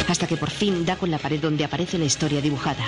[0.07, 2.85] Hasta que por fin da con la pared donde aparece la historia dibujada.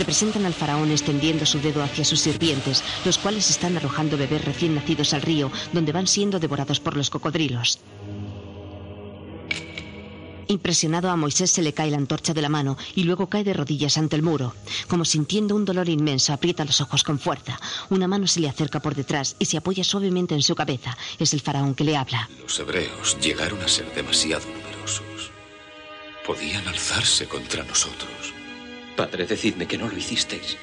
[0.00, 4.74] Representan al faraón extendiendo su dedo hacia sus sirvientes, los cuales están arrojando bebés recién
[4.74, 7.80] nacidos al río, donde van siendo devorados por los cocodrilos.
[10.48, 13.52] Impresionado a Moisés se le cae la antorcha de la mano y luego cae de
[13.52, 14.54] rodillas ante el muro.
[14.88, 17.60] Como sintiendo un dolor inmenso, aprieta los ojos con fuerza.
[17.90, 20.96] Una mano se le acerca por detrás y se apoya suavemente en su cabeza.
[21.18, 22.30] Es el faraón que le habla.
[22.42, 25.30] Los hebreos llegaron a ser demasiado numerosos.
[26.26, 28.39] Podían alzarse contra nosotros.
[29.00, 30.58] Padre, decidme que no lo hicisteis.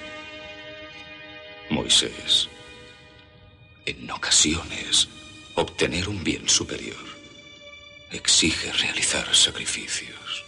[1.72, 2.48] Moisés,
[3.84, 5.10] en ocasiones,
[5.56, 7.04] obtener un bien superior
[8.12, 10.46] exige realizar sacrificios.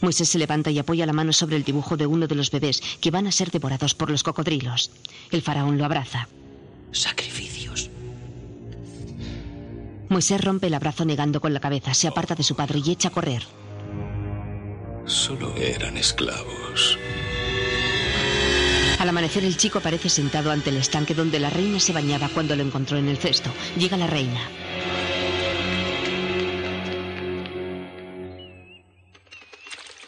[0.00, 2.80] Moisés se levanta y apoya la mano sobre el dibujo de uno de los bebés
[3.02, 4.90] que van a ser devorados por los cocodrilos.
[5.30, 6.26] El faraón lo abraza.
[6.90, 7.90] Sacrificios.
[10.08, 13.08] Moisés rompe el abrazo negando con la cabeza, se aparta de su padre y echa
[13.08, 13.42] a correr.
[15.10, 16.96] Solo eran esclavos.
[19.00, 22.54] Al amanecer el chico aparece sentado ante el estanque donde la reina se bañaba cuando
[22.54, 23.52] lo encontró en el cesto.
[23.76, 24.40] Llega la reina.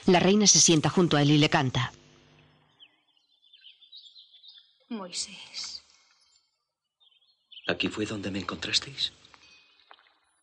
[0.06, 1.92] La reina se sienta junto a él y le canta.
[4.88, 5.82] Moisés.
[7.66, 9.12] ¿Aquí fue donde me encontrasteis?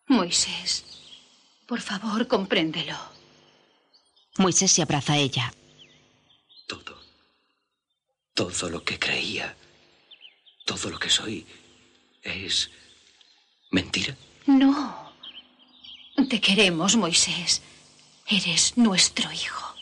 [0.08, 0.84] Moisés.
[1.66, 3.19] Por favor, compréndelo.
[4.40, 5.54] Moisés se abraza a ella.
[8.34, 9.54] Todo lo que creía,
[10.66, 11.46] todo lo que soy,
[12.24, 12.72] es
[13.70, 14.16] mentira.
[14.48, 15.12] No.
[16.30, 17.62] Te queremos, Moisés.
[18.28, 19.76] Eres nuestro hijo.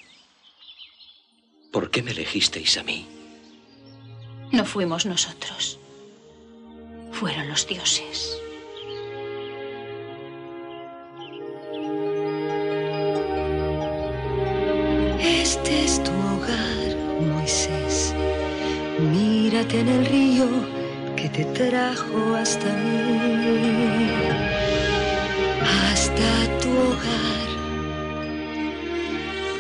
[1.72, 3.06] ¿Por qué me elegisteis a mí?
[4.52, 5.78] No fuimos nosotros.
[7.12, 8.40] Fueron los dioses.
[19.70, 20.48] En el río
[21.18, 24.10] que te trajo hasta mí.
[25.92, 27.48] Hasta tu hogar.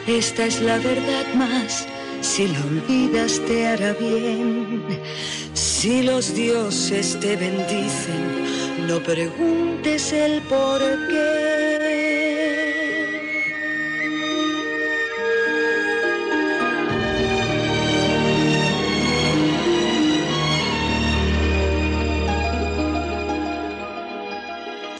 [0.07, 1.85] Esta es la verdad más.
[2.21, 4.85] Si la olvidas te hará bien.
[5.53, 11.46] Si los dioses te bendicen, no preguntes el por qué.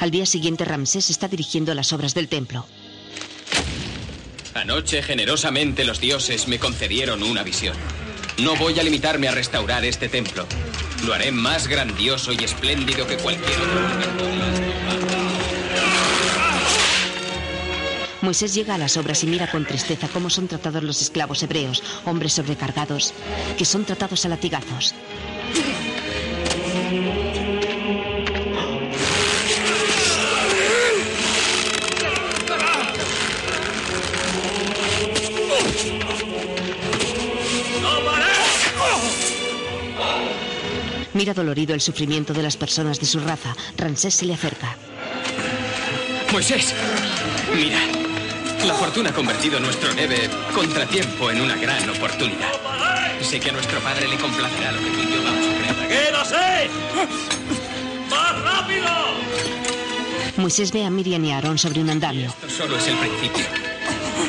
[0.07, 2.65] Al día siguiente Ramsés está dirigiendo las obras del templo.
[4.53, 7.75] Anoche generosamente los dioses me concedieron una visión.
[8.37, 10.45] No voy a limitarme a restaurar este templo.
[11.05, 13.81] Lo haré más grandioso y espléndido que cualquier otro.
[18.21, 21.83] Moisés llega a las obras y mira con tristeza cómo son tratados los esclavos hebreos,
[22.05, 23.13] hombres sobrecargados,
[23.57, 24.95] que son tratados a latigazos.
[41.17, 43.55] Mira dolorido el sufrimiento de las personas de su raza.
[43.75, 44.77] Ramsés se le acerca.
[46.31, 46.75] Moisés,
[47.55, 47.79] mira.
[48.67, 52.51] La fortuna ha convertido nuestro leve contratiempo en una gran oportunidad.
[53.19, 55.87] Sé que a nuestro padre le complacerá lo que tú y yo vamos a crear.
[55.87, 56.69] ¡Quédase!
[58.11, 58.87] ¡Más rápido!
[60.37, 62.27] Moisés ve a Miriam y a Aarón sobre un andamio.
[62.27, 63.43] Esto solo es el principio.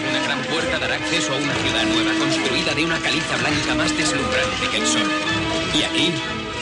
[0.09, 3.95] Una gran puerta dará acceso a una ciudad nueva construida de una caliza blanca más
[3.95, 5.11] deslumbrante que el sol.
[5.75, 6.13] Y aquí,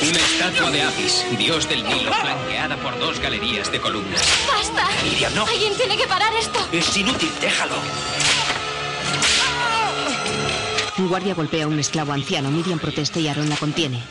[0.02, 4.22] una estatua de Apis, dios del Nilo, flanqueada por dos galerías de columnas.
[4.46, 4.88] ¡Basta!
[5.04, 5.46] Miriam, no.
[5.46, 6.58] Alguien tiene que parar esto.
[6.72, 7.76] Es inútil, déjalo.
[10.98, 12.50] Un guardia golpea a un esclavo anciano.
[12.50, 14.02] Miriam protesta y Aarón la contiene.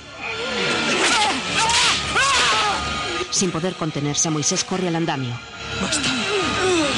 [3.32, 5.38] Sin poder contenerse, Moisés corre al andamio.
[5.82, 6.10] ¡Basta!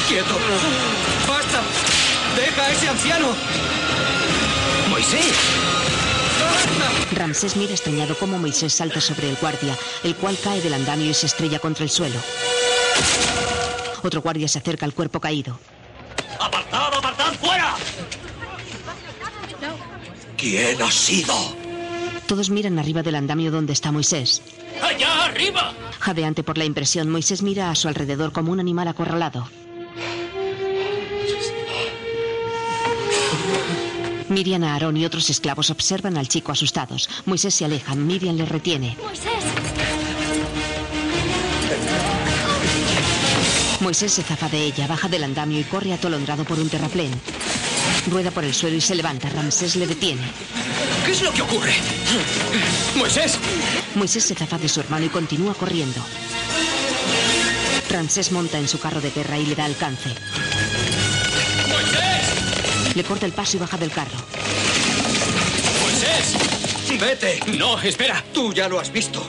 [0.08, 0.38] ¡Quieto!
[1.28, 1.62] ¡Basta!
[2.36, 3.28] ¡Deja a ese anciano!
[4.90, 5.34] ¡Moisés!
[7.12, 11.14] Ramsés mira extrañado cómo Moisés salta sobre el guardia, el cual cae del andamio y
[11.14, 12.20] se estrella contra el suelo.
[14.04, 15.60] Otro guardia se acerca al cuerpo caído.
[16.40, 17.76] ¡Apartad, apartad, fuera!
[20.38, 21.34] ¿Quién ha sido?
[22.28, 24.42] Todos miran arriba del andamio donde está Moisés.
[24.82, 25.74] ¡Allá arriba!
[26.00, 29.50] Jadeante por la impresión, Moisés mira a su alrededor como un animal acorralado.
[34.38, 37.10] Miriam, Aarón y otros esclavos observan al chico asustados.
[37.26, 38.96] Moisés se aleja, Miriam le retiene.
[39.02, 39.44] Moisés.
[43.80, 47.10] Moisés se zafa de ella, baja del andamio y corre atolondrado por un terraplén.
[48.12, 49.28] Rueda por el suelo y se levanta.
[49.28, 50.22] Ramsés le detiene.
[51.04, 51.74] ¿Qué es lo que ocurre?
[52.96, 53.40] Moisés.
[53.96, 56.00] Moisés se zafa de su hermano y continúa corriendo.
[57.90, 60.14] Ramsés monta en su carro de guerra y le da alcance.
[62.98, 64.18] Le corta el paso y baja del carro.
[65.84, 67.00] ¡Moisés!
[67.00, 67.40] Vete.
[67.56, 68.26] No, espera.
[68.34, 69.22] Tú ya lo has visto.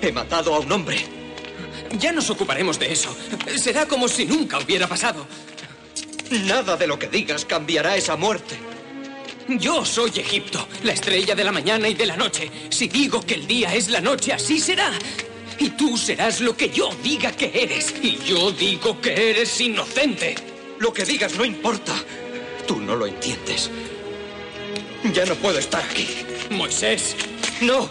[0.00, 1.06] He matado a un hombre.
[2.00, 3.16] Ya nos ocuparemos de eso.
[3.56, 5.24] Será como si nunca hubiera pasado.
[6.30, 8.58] Nada de lo que digas cambiará esa muerte.
[9.46, 12.50] Yo soy Egipto, la estrella de la mañana y de la noche.
[12.70, 14.90] Si digo que el día es la noche, así será.
[15.60, 17.94] Y tú serás lo que yo diga que eres.
[18.02, 20.34] Y yo digo que eres inocente.
[20.80, 21.94] Lo que digas no importa.
[22.66, 23.70] Tú no lo entiendes.
[25.12, 26.06] Ya no puedo estar aquí.
[26.50, 27.16] Moisés.
[27.60, 27.90] No.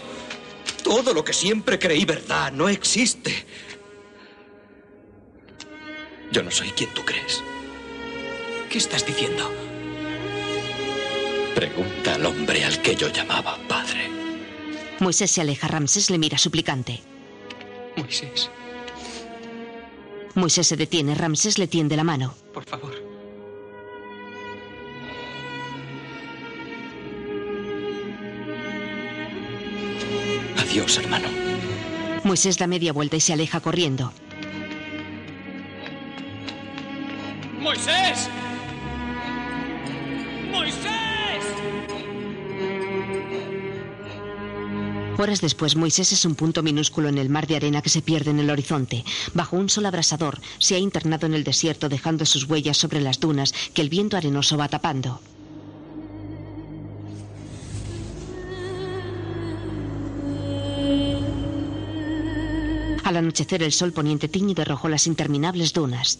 [0.82, 3.46] Todo lo que siempre creí verdad no existe.
[6.32, 7.42] Yo no soy quien tú crees.
[8.70, 9.50] ¿Qué estás diciendo?
[11.54, 14.08] Pregunta al hombre al que yo llamaba padre.
[14.98, 15.68] Moisés se aleja.
[15.68, 17.02] Ramsés le mira suplicante.
[17.96, 18.50] Moisés,
[20.34, 21.14] Moisés se detiene.
[21.14, 22.34] Ramsés le tiende la mano.
[22.54, 23.11] por favor.
[30.72, 31.28] Adiós, hermano.
[32.24, 34.10] Moisés da media vuelta y se aleja corriendo.
[37.60, 38.30] ¡Moisés!
[40.50, 41.44] ¡Moisés!
[45.18, 48.30] Horas después, Moisés es un punto minúsculo en el mar de arena que se pierde
[48.30, 49.04] en el horizonte.
[49.34, 53.20] Bajo un sol abrasador, se ha internado en el desierto dejando sus huellas sobre las
[53.20, 55.20] dunas que el viento arenoso va tapando.
[63.04, 66.18] Al anochecer el sol poniente tiñe de rojo las interminables dunas.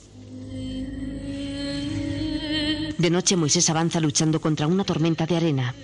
[2.99, 5.75] De noche Moisés avanza luchando contra una tormenta de arena.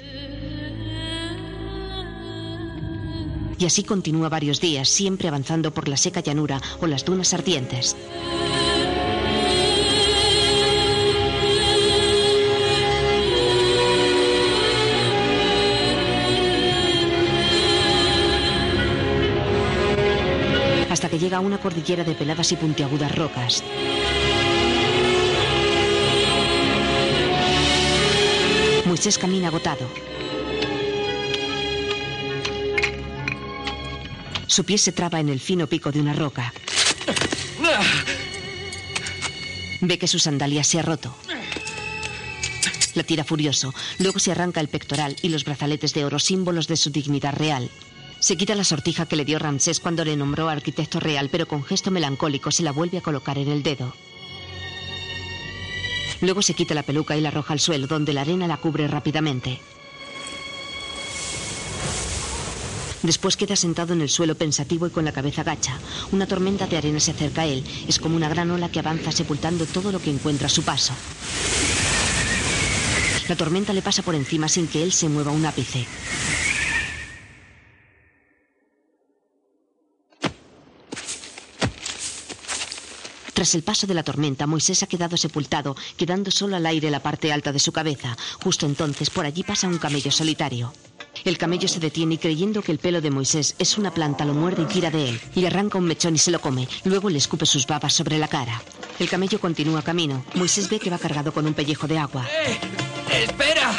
[3.58, 7.96] Y así continúa varios días, siempre avanzando por la seca llanura o las dunas ardientes.
[21.18, 23.62] Llega a una cordillera de peladas y puntiagudas rocas.
[28.87, 29.87] Moisés camina agotado.
[34.46, 36.52] Su pie se traba en el fino pico de una roca.
[39.81, 41.14] Ve que su sandalia se ha roto.
[42.94, 43.74] La tira furioso.
[43.98, 47.70] Luego se arranca el pectoral y los brazaletes de oro, símbolos de su dignidad real.
[48.29, 51.64] Se quita la sortija que le dio Ramsés cuando le nombró arquitecto real, pero con
[51.64, 53.95] gesto melancólico se la vuelve a colocar en el dedo.
[56.21, 58.87] Luego se quita la peluca y la arroja al suelo, donde la arena la cubre
[58.87, 59.62] rápidamente.
[63.03, 65.79] Después queda sentado en el suelo pensativo y con la cabeza gacha.
[66.12, 67.64] Una tormenta de arena se acerca a él.
[67.88, 70.93] Es como una gran ola que avanza sepultando todo lo que encuentra a su paso.
[73.27, 75.87] La tormenta le pasa por encima sin que él se mueva un ápice.
[83.38, 86.98] Tras el paso de la tormenta, Moisés ha quedado sepultado, quedando solo al aire la
[86.98, 88.16] parte alta de su cabeza.
[88.42, 90.72] Justo entonces, por allí pasa un camello solitario.
[91.24, 94.35] El camello se detiene y creyendo que el pelo de Moisés es una planta, lo
[94.35, 95.20] muerde y tira de él.
[95.37, 96.66] Le arranca un mechón y se lo come.
[96.83, 98.61] Luego le escupe sus babas sobre la cara.
[98.98, 100.24] El camello continúa camino.
[100.34, 102.26] Moisés ve que va cargado con un pellejo de agua.
[103.09, 103.70] ¡Espera!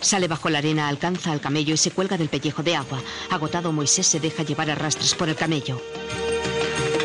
[0.00, 3.02] Sale bajo la arena, alcanza al camello y se cuelga del pellejo de agua.
[3.28, 5.82] Agotado, Moisés se deja llevar a rastros por el camello.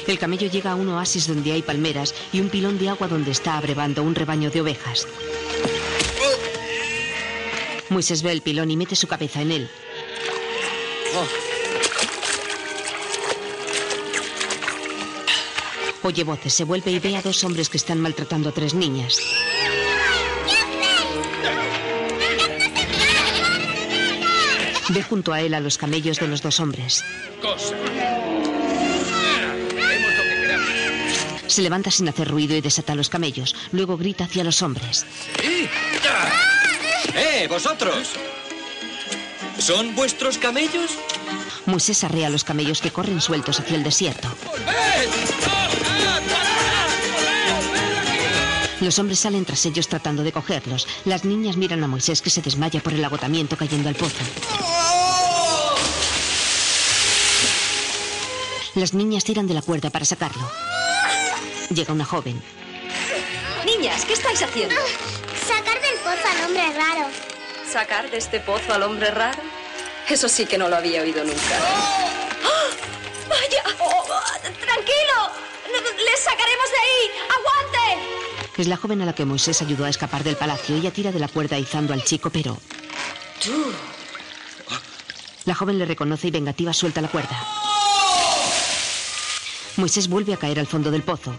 [0.08, 3.32] El camello llega a un oasis donde hay palmeras y un pilón de agua donde
[3.32, 5.06] está abrevando un rebaño de ovejas.
[7.90, 9.70] Moisés ve el pilón y mete su cabeza en él.
[16.04, 19.20] Oye voces, se vuelve y ve a dos hombres que están maltratando a tres niñas.
[24.90, 27.04] Ve junto a él a los camellos de los dos hombres.
[27.42, 27.76] Cosa.
[31.58, 33.56] Se levanta sin hacer ruido y desata los camellos.
[33.72, 35.08] Luego grita hacia los hombres.
[37.16, 38.10] ¡Eh, vosotros!
[39.58, 40.92] ¿Son vuestros camellos?
[41.66, 44.28] Moisés arrea a los camellos que corren sueltos hacia el desierto.
[48.80, 50.88] Los hombres salen tras ellos tratando de cogerlos.
[51.06, 54.24] Las niñas miran a Moisés que se desmaya por el agotamiento cayendo al pozo.
[58.76, 60.48] Las niñas tiran de la cuerda para sacarlo.
[61.70, 62.42] Llega una joven.
[63.66, 64.76] Niñas, ¿qué estáis haciendo?
[65.46, 67.08] Sacar del pozo al hombre raro.
[67.70, 69.42] ¿Sacar de este pozo al hombre raro?
[70.10, 71.60] Eso sí que no lo había oído nunca.
[72.46, 72.70] ¡Ah!
[73.30, 73.64] ¡Vaya!
[73.80, 74.06] Oh,
[74.42, 75.32] ¡Tranquilo!
[76.06, 77.12] ¡Les sacaremos de ahí!
[77.38, 78.62] ¡Aguante!
[78.62, 80.78] Es la joven a la que Moisés ayudó a escapar del palacio.
[80.78, 82.58] Ella tira de la cuerda izando al chico, pero...
[85.44, 87.38] La joven le reconoce y vengativa suelta la cuerda.
[89.76, 91.38] Moisés vuelve a caer al fondo del pozo.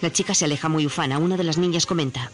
[0.00, 1.18] La chica se aleja muy ufana.
[1.18, 2.30] Una de las niñas comenta.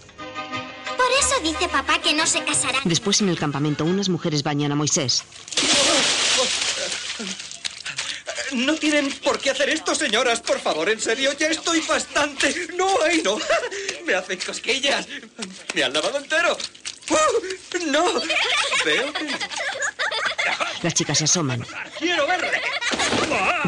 [0.97, 2.81] Por eso dice papá que no se casará.
[2.85, 5.25] Después en el campamento unas mujeres bañan a Moisés.
[8.53, 10.41] No tienen por qué hacer esto, señoras.
[10.41, 12.69] Por favor, en serio, ya estoy bastante.
[12.77, 13.39] No, ay, no.
[14.05, 15.07] Me hacen cosquillas.
[15.75, 16.57] Me han lavado entero.
[17.11, 17.91] ¡Uh!
[17.91, 18.05] no.
[18.85, 19.29] Veo que...
[20.83, 21.65] Las chicas se asoman.
[21.99, 22.61] ¡Quiero verle!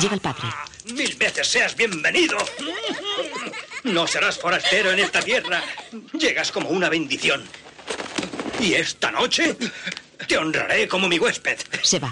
[0.01, 0.49] Llega el padre.
[0.87, 2.39] Mil veces seas bienvenido.
[3.85, 5.63] No serás forastero en esta tierra.
[6.19, 7.43] Llegas como una bendición.
[8.61, 9.57] Y esta noche
[10.29, 11.59] te honraré como mi huésped.
[11.83, 12.11] Se va.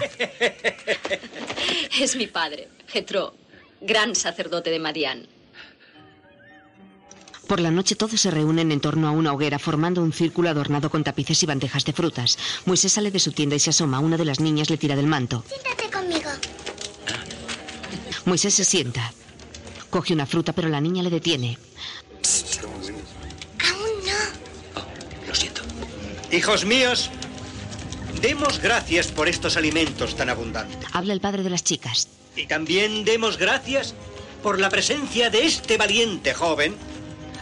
[1.99, 3.35] Es mi padre, Jetro,
[3.79, 5.27] gran sacerdote de Madián.
[7.47, 10.89] Por la noche todos se reúnen en torno a una hoguera formando un círculo adornado
[10.89, 12.37] con tapices y bandejas de frutas.
[12.65, 13.99] Moisés sale de su tienda y se asoma.
[13.99, 15.43] Una de las niñas le tira del manto.
[15.47, 16.29] Siéntate conmigo.
[18.25, 19.13] Moisés se sienta.
[19.91, 21.57] Coge una fruta, pero la niña le detiene.
[23.69, 25.27] Aún no.
[25.27, 25.61] Lo siento.
[26.31, 27.09] Hijos míos,
[28.21, 30.89] demos gracias por estos alimentos tan abundantes.
[30.93, 32.07] Habla el padre de las chicas.
[32.37, 33.93] Y también demos gracias
[34.41, 36.75] por la presencia de este valiente joven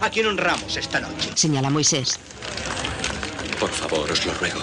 [0.01, 1.29] a quien honramos esta noche.
[1.35, 2.19] Señala Moisés.
[3.59, 4.61] Por favor, os lo ruego.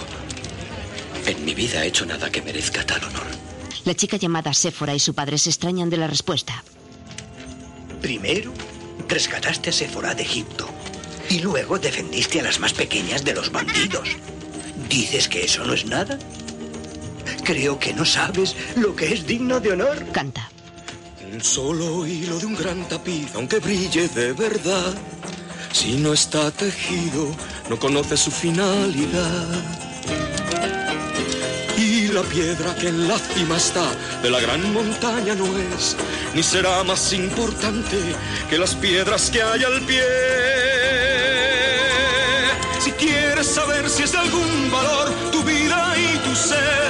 [1.25, 3.27] En mi vida he hecho nada que merezca tal honor.
[3.85, 6.65] La chica llamada Séfora y su padre se extrañan de la respuesta.
[8.07, 8.53] Primero,
[9.09, 10.69] rescataste a Séfora de Egipto.
[11.29, 14.11] Y luego defendiste a las más pequeñas de los bandidos.
[14.89, 16.17] ¿Dices que eso no es nada?
[17.43, 20.07] Creo que no sabes lo que es digno de honor.
[20.13, 20.49] Canta.
[21.33, 24.95] Un solo hilo de un gran tapiz, aunque brille de verdad,
[25.73, 27.35] si no está tejido,
[27.69, 29.65] no conoce su finalidad.
[32.17, 33.85] La piedra que en la cima está
[34.23, 35.95] de la gran montaña no es,
[36.35, 37.99] ni será más importante
[38.49, 40.03] que las piedras que hay al pie.
[42.79, 46.89] Si quieres saber si es de algún valor tu vida y tu ser,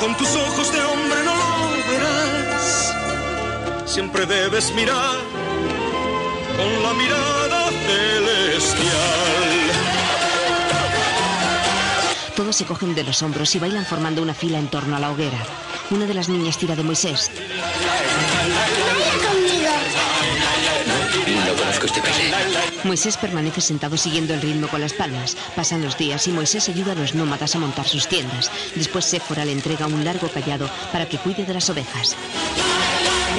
[0.00, 2.94] con tus ojos de hombre no lo verás.
[3.86, 5.18] Siempre debes mirar
[6.56, 9.83] con la mirada celestial.
[12.36, 15.10] Todos se cogen de los hombros y bailan formando una fila en torno a la
[15.10, 15.38] hoguera.
[15.90, 17.30] Una de las niñas tira de Moisés.
[18.36, 18.66] Baila
[19.28, 19.70] conmigo.
[21.46, 22.58] No conozco este baile.
[22.82, 25.36] Moisés permanece sentado siguiendo el ritmo con las palmas.
[25.54, 28.50] Pasan los días y Moisés ayuda a los nómadas a montar sus tiendas.
[28.74, 32.16] Después Séfora le entrega un largo callado para que cuide de las ovejas.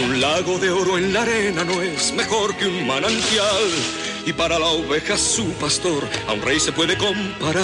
[0.04, 4.05] Un lago de oro en la arena no es mejor que un manantial.
[4.26, 7.64] Y para la oveja su pastor a un rey se puede comparar.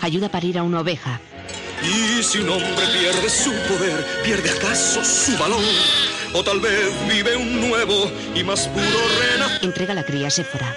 [0.00, 1.20] Ayuda a parir a una oveja.
[1.82, 5.62] Y si un hombre pierde su poder, ¿pierde acaso su valor?
[6.34, 8.84] O tal vez vive un nuevo y más puro
[9.20, 9.64] renacer.
[9.64, 10.74] Entrega la cría a Séfora.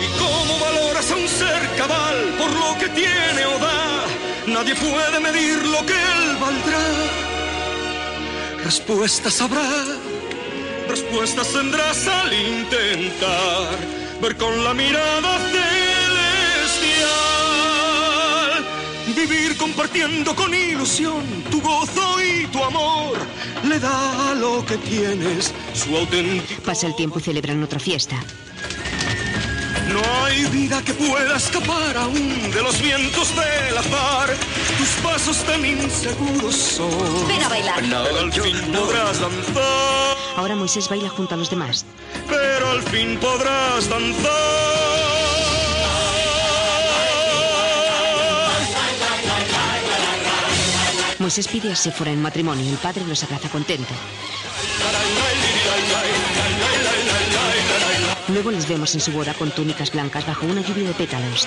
[0.00, 4.04] ¿Y cómo valoras a un ser cabal por lo que tiene o da?
[4.46, 6.80] Nadie puede medir lo que él valdrá.
[8.64, 9.68] Respuestas habrá,
[10.94, 13.68] respuestas tendrás al intentar
[14.22, 15.84] ver con la mirada celestial.
[19.16, 23.18] Vivir compartiendo con ilusión tu gozo y tu amor
[23.68, 26.62] le da a lo que tienes su auténtico.
[26.62, 28.16] Pasa el tiempo y celebran otra fiesta.
[29.92, 34.34] No hay vida que pueda escapar aún de los vientos del azar.
[34.78, 37.28] Tus pasos tan inseguros son.
[37.28, 37.80] Ven a bailar.
[37.80, 40.16] Pero al fin podrás danzar.
[40.36, 41.84] Ahora Moisés baila junto a los demás.
[42.28, 45.24] Pero al fin podrás danzar.
[51.18, 52.68] Moisés pide a Séfora en matrimonio.
[52.68, 53.94] El padre los abraza contento.
[58.34, 61.46] Luego les vemos en su boda con túnicas blancas bajo una lluvia de pétalos.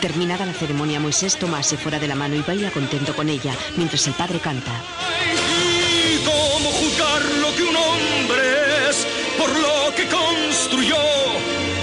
[0.00, 3.52] Terminada la ceremonia, Moisés toma a Séfora de la mano y baila contento con ella,
[3.76, 4.70] mientras el padre canta.
[6.08, 9.04] ¿Y cómo juzgar lo que un hombre es
[9.36, 11.02] por lo que construyó?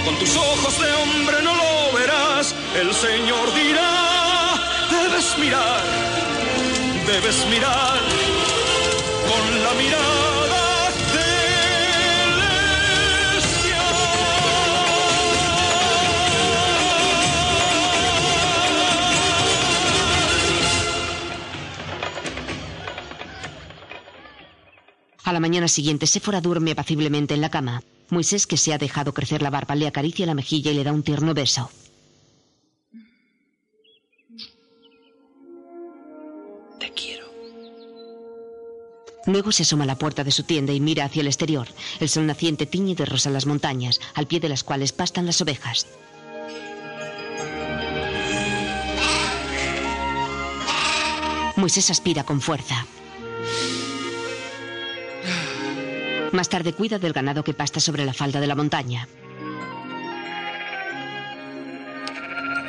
[0.06, 2.54] Con tus ojos de hombre no lo verás.
[2.74, 4.54] El Señor dirá,
[4.90, 5.84] debes mirar,
[7.06, 8.00] debes mirar
[9.28, 10.35] con la mirada
[25.26, 27.82] A la mañana siguiente, Séfora duerme apaciblemente en la cama.
[28.10, 30.92] Moisés, que se ha dejado crecer la barba, le acaricia la mejilla y le da
[30.92, 31.68] un tierno beso.
[36.78, 37.26] Te quiero.
[39.26, 41.66] Luego se asoma a la puerta de su tienda y mira hacia el exterior.
[41.98, 45.40] El sol naciente tiñe de rosa las montañas, al pie de las cuales pastan las
[45.40, 45.88] ovejas.
[51.56, 52.86] Moisés aspira con fuerza.
[56.36, 59.08] Más tarde cuida del ganado que pasta sobre la falda de la montaña.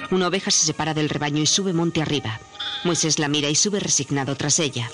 [0.09, 2.39] Una oveja se separa del rebaño y sube monte arriba.
[2.85, 4.89] Moisés la mira y sube resignado tras ella.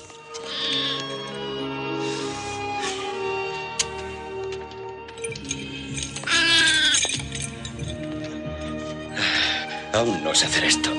[9.94, 10.90] Aún no sé hacer esto.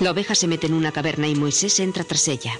[0.00, 2.58] La oveja se mete en una caverna y Moisés entra tras ella.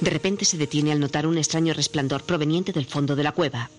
[0.00, 3.70] De repente se detiene al notar un extraño resplandor proveniente del fondo de la cueva.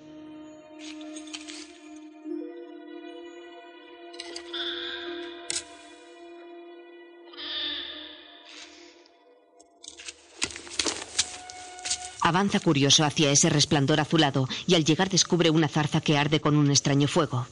[12.22, 16.58] Avanza curioso hacia ese resplandor azulado y al llegar descubre una zarza que arde con
[16.58, 17.48] un extraño fuego.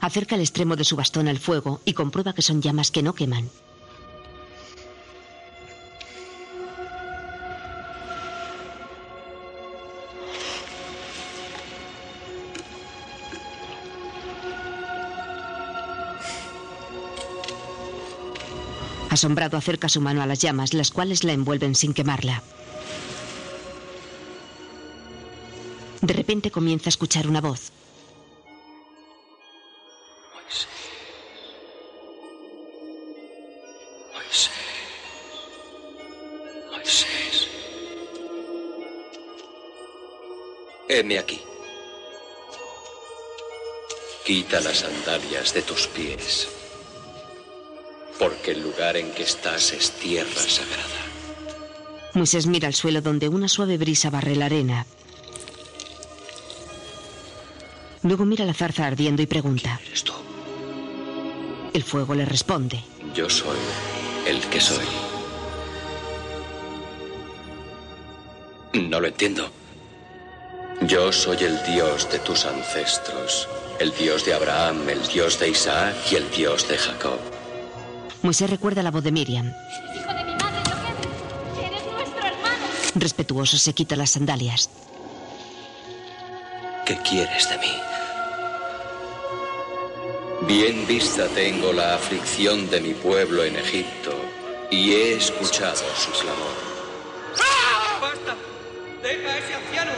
[0.00, 3.14] Acerca el extremo de su bastón al fuego y comprueba que son llamas que no
[3.14, 3.48] queman.
[19.10, 22.42] Asombrado acerca su mano a las llamas, las cuales la envuelven sin quemarla.
[26.00, 27.72] De repente comienza a escuchar una voz.
[36.70, 37.48] Moisés.
[40.88, 41.40] Heme aquí.
[44.24, 46.48] Quita las sandalias de tus pies,
[48.20, 51.00] porque el lugar en que estás es tierra sagrada.
[52.12, 54.86] Moisés mira al suelo donde una suave brisa barre la arena.
[58.02, 59.80] Luego mira la zarza ardiendo y pregunta.
[59.86, 60.12] ¿Eres tú?
[61.72, 62.84] El fuego le responde.
[63.14, 63.56] Yo soy
[64.26, 64.86] el que soy.
[68.74, 69.50] No lo entiendo.
[70.82, 73.48] Yo soy el Dios de tus ancestros,
[73.78, 77.39] el Dios de Abraham, el Dios de Isaac y el Dios de Jacob.
[78.22, 79.46] Moisés recuerda la voz de Miriam.
[79.94, 80.60] Hijo de mi madre,
[81.58, 82.66] eres nuestro hermano.
[82.94, 84.68] Respetuoso se quita las sandalias.
[86.84, 87.72] ¿Qué quieres de mí?
[90.42, 94.12] Bien vista tengo la aflicción de mi pueblo en Egipto
[94.70, 96.70] y he escuchado su clamor.
[98.00, 98.36] ¡Basta!
[99.02, 99.92] ¡Deja a ese anciano!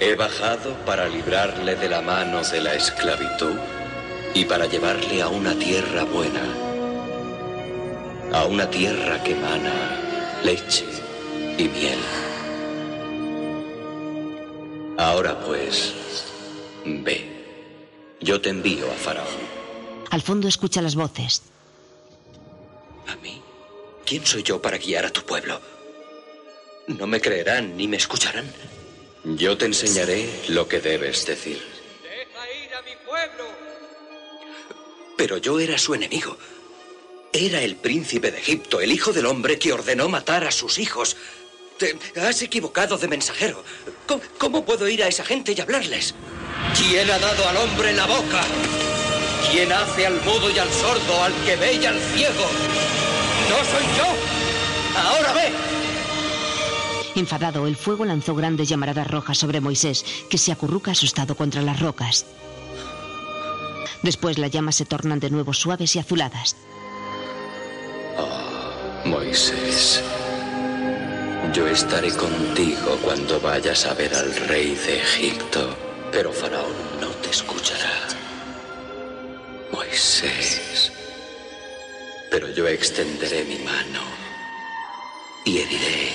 [0.00, 3.58] He bajado para librarle de la mano de la esclavitud
[4.34, 6.42] y para llevarle a una tierra buena,
[8.36, 10.84] a una tierra que emana leche
[11.56, 11.98] y miel.
[14.98, 15.94] Ahora pues,
[16.84, 17.18] ve,
[18.20, 19.40] yo te envío a Faraón.
[20.10, 21.42] Al fondo escucha las voces.
[24.04, 25.60] ¿Quién soy yo para guiar a tu pueblo?
[26.88, 28.52] No me creerán ni me escucharán.
[29.24, 31.60] Yo te enseñaré lo que debes decir.
[32.02, 33.44] ¡Deja ir a mi pueblo!
[35.16, 36.36] Pero yo era su enemigo.
[37.32, 41.16] Era el príncipe de Egipto, el hijo del hombre que ordenó matar a sus hijos.
[41.78, 43.62] Te has equivocado de mensajero.
[44.38, 46.14] ¿Cómo, puedo ir a esa gente y hablarles?
[46.76, 48.42] ¿Quién ha dado al hombre la boca?
[49.50, 52.46] ¿Quién hace al mudo y al sordo, al que ve y al ciego?
[53.50, 55.00] ¡No soy yo!
[55.00, 55.52] ¡Ahora ve!
[57.16, 61.80] Enfadado, el fuego lanzó grandes llamaradas rojas sobre Moisés, que se acurruca asustado contra las
[61.80, 62.26] rocas.
[64.02, 66.56] Después las llamas se tornan de nuevo suaves y azuladas.
[69.06, 70.02] Moisés,
[71.52, 75.76] yo estaré contigo cuando vayas a ver al rey de Egipto,
[76.10, 78.08] pero Faraón no te escuchará.
[79.70, 80.90] Moisés.
[82.32, 84.02] Pero yo extenderé mi mano
[85.44, 86.10] y heriré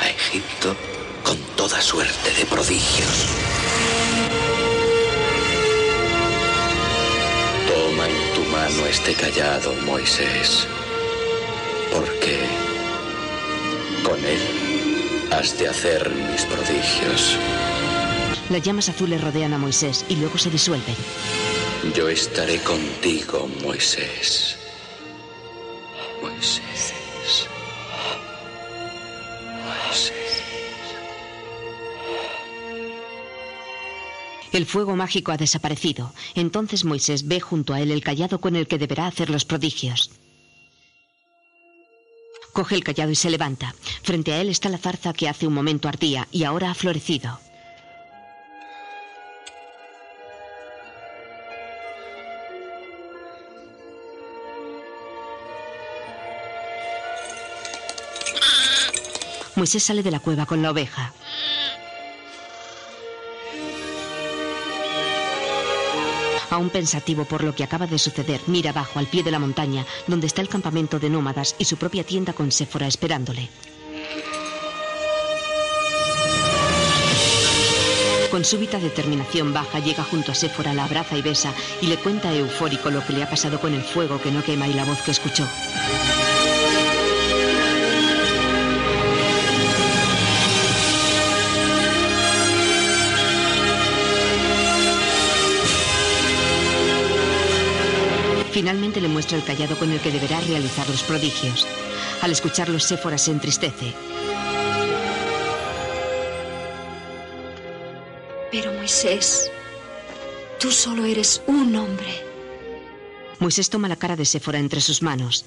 [0.00, 0.74] a Egipto
[1.22, 3.26] con toda suerte de prodigios.
[7.68, 10.66] Toma en tu mano este callado, Moisés,
[11.92, 12.38] porque
[14.02, 14.40] con él
[15.30, 17.36] has de hacer mis prodigios.
[18.50, 20.96] Las llamas azules rodean a Moisés y luego se disuelven.
[21.94, 24.56] Yo estaré contigo, Moisés.
[26.20, 26.94] Moisés.
[29.64, 30.42] Moisés.
[34.52, 36.12] El fuego mágico ha desaparecido.
[36.34, 40.10] Entonces Moisés ve junto a él el callado con el que deberá hacer los prodigios.
[42.52, 43.74] Coge el callado y se levanta.
[44.02, 47.38] Frente a él está la zarza que hace un momento ardía y ahora ha florecido.
[59.54, 61.12] Moisés sale de la cueva con la oveja.
[66.52, 69.86] Aún pensativo por lo que acaba de suceder, mira abajo al pie de la montaña,
[70.06, 73.48] donde está el campamento de nómadas y su propia tienda con Séfora esperándole.
[78.30, 82.34] Con súbita determinación baja, llega junto a Séfora, la abraza y besa, y le cuenta
[82.34, 85.00] eufórico lo que le ha pasado con el fuego que no quema y la voz
[85.00, 85.48] que escuchó.
[98.52, 101.66] Finalmente le muestra el callado con el que deberá realizar los prodigios.
[102.20, 103.94] Al escucharlo, Séfora se entristece.
[108.50, 109.50] Pero Moisés,
[110.60, 112.22] tú solo eres un hombre.
[113.40, 115.46] Moisés toma la cara de Séfora entre sus manos.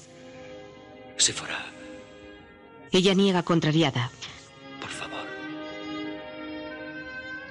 [1.16, 1.64] Séfora,
[2.92, 4.10] Ella niega contrariada.
[4.80, 5.24] por favor.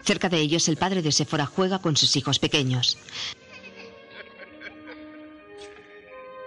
[0.03, 2.97] Cerca de ellos, el padre de Séfora juega con sus hijos pequeños.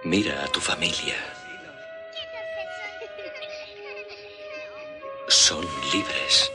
[0.03, 1.17] Mira a tu familia.
[5.27, 6.49] Son libres.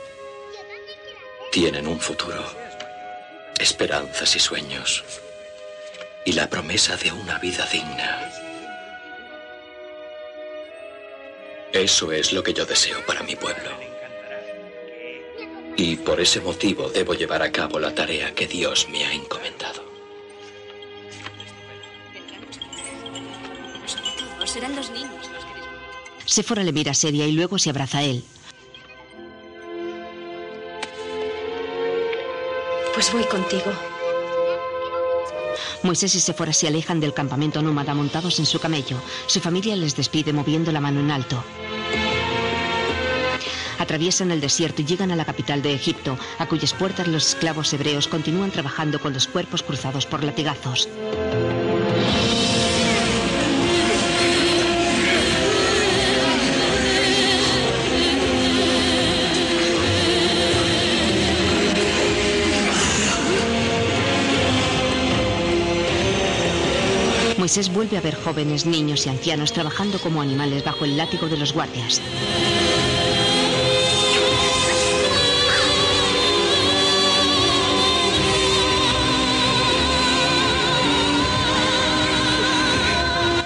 [1.53, 2.43] Tienen un futuro,
[3.59, 5.05] esperanzas y sueños.
[6.25, 8.33] Y la promesa de una vida digna.
[11.71, 13.71] Eso es lo que yo deseo para mi pueblo.
[15.77, 19.84] Y por ese motivo debo llevar a cabo la tarea que Dios me ha encomendado.
[26.35, 28.25] Séfora le mira seria y luego se abraza a él.
[32.93, 33.71] Pues voy contigo.
[35.85, 39.01] Moisés y Séfora se alejan del campamento nómada montados en su camello.
[39.29, 41.41] Su familia les despide moviendo la mano en alto.
[43.79, 47.73] Atraviesan el desierto y llegan a la capital de Egipto, a cuyas puertas los esclavos
[47.73, 50.89] hebreos continúan trabajando con los cuerpos cruzados por latigazos.
[67.55, 71.37] Moisés vuelve a ver jóvenes, niños y ancianos trabajando como animales bajo el látigo de
[71.37, 72.03] los guardias.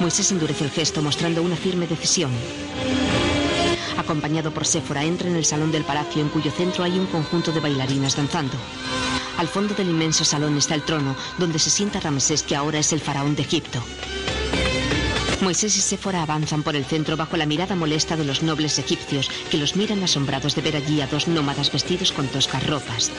[0.00, 2.30] Moisés endurece el gesto mostrando una firme decisión.
[3.98, 7.52] Acompañado por Séfora, entra en el salón del palacio en cuyo centro hay un conjunto
[7.52, 8.56] de bailarinas danzando.
[9.38, 12.92] Al fondo del inmenso salón está el trono, donde se sienta Ramsés, que ahora es
[12.92, 13.80] el faraón de Egipto.
[15.42, 19.30] Moisés y Séfora avanzan por el centro bajo la mirada molesta de los nobles egipcios,
[19.48, 23.12] que los miran asombrados de ver allí a dos nómadas vestidos con toscas ropas.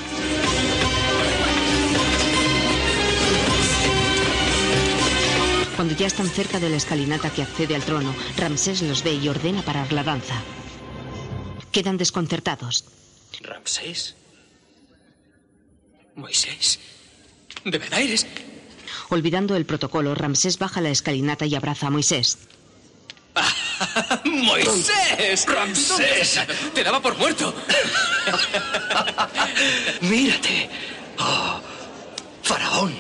[5.77, 9.29] Cuando ya están cerca de la escalinata que accede al trono, Ramsés los ve y
[9.29, 10.35] ordena parar la danza.
[11.71, 12.83] Quedan desconcertados.
[13.41, 14.18] ¿Ramsés?
[16.19, 16.79] Moisés.
[17.65, 18.25] ¿De verdad eres?
[19.09, 22.37] Olvidando el protocolo, Ramsés baja la escalinata y abraza a Moisés.
[24.25, 25.45] ¡Moisés!
[25.47, 26.39] ¡Ramsés!
[26.73, 27.53] Te daba por muerto.
[30.01, 30.69] Mírate.
[31.17, 31.59] Oh,
[32.43, 32.95] faraón.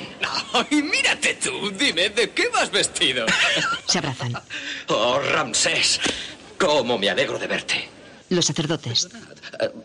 [0.53, 1.71] ¡Ay, mírate tú!
[1.71, 3.25] Dime, ¿de qué vas vestido?
[3.87, 4.33] Se abrazan.
[4.87, 5.99] Oh, Ramsés,
[6.57, 7.89] cómo me alegro de verte.
[8.29, 9.09] Los sacerdotes.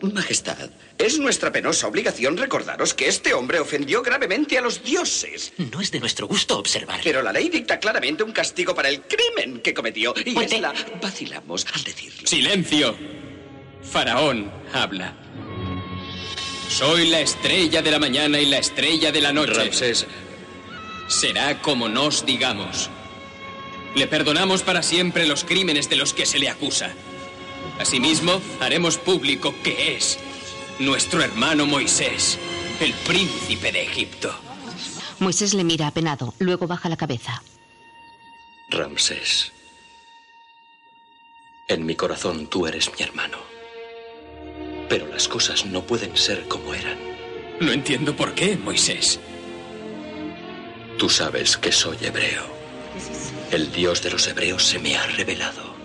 [0.01, 5.53] Majestad, es nuestra penosa obligación recordaros que este hombre ofendió gravemente a los dioses.
[5.57, 7.01] No es de nuestro gusto observar.
[7.03, 10.13] Pero la ley dicta claramente un castigo para el crimen que cometió.
[10.23, 10.55] Y Fuente.
[10.55, 10.73] es la...
[11.01, 12.27] Vacilamos al decirlo.
[12.27, 12.95] Silencio.
[13.81, 15.15] Faraón habla.
[16.69, 19.53] Soy la estrella de la mañana y la estrella de la noche.
[19.53, 20.05] Ramsés.
[21.07, 22.89] Será como nos digamos.
[23.95, 26.91] Le perdonamos para siempre los crímenes de los que se le acusa.
[27.79, 30.17] Asimismo, haremos público que es
[30.79, 32.39] nuestro hermano Moisés,
[32.79, 34.33] el príncipe de Egipto.
[35.19, 37.41] Moisés le mira apenado, luego baja la cabeza.
[38.69, 39.51] Ramsés.
[41.67, 43.37] En mi corazón tú eres mi hermano.
[44.89, 46.97] Pero las cosas no pueden ser como eran.
[47.59, 49.19] No entiendo por qué, Moisés.
[50.97, 52.43] Tú sabes que soy hebreo.
[53.51, 55.75] El Dios de los hebreos se me ha revelado.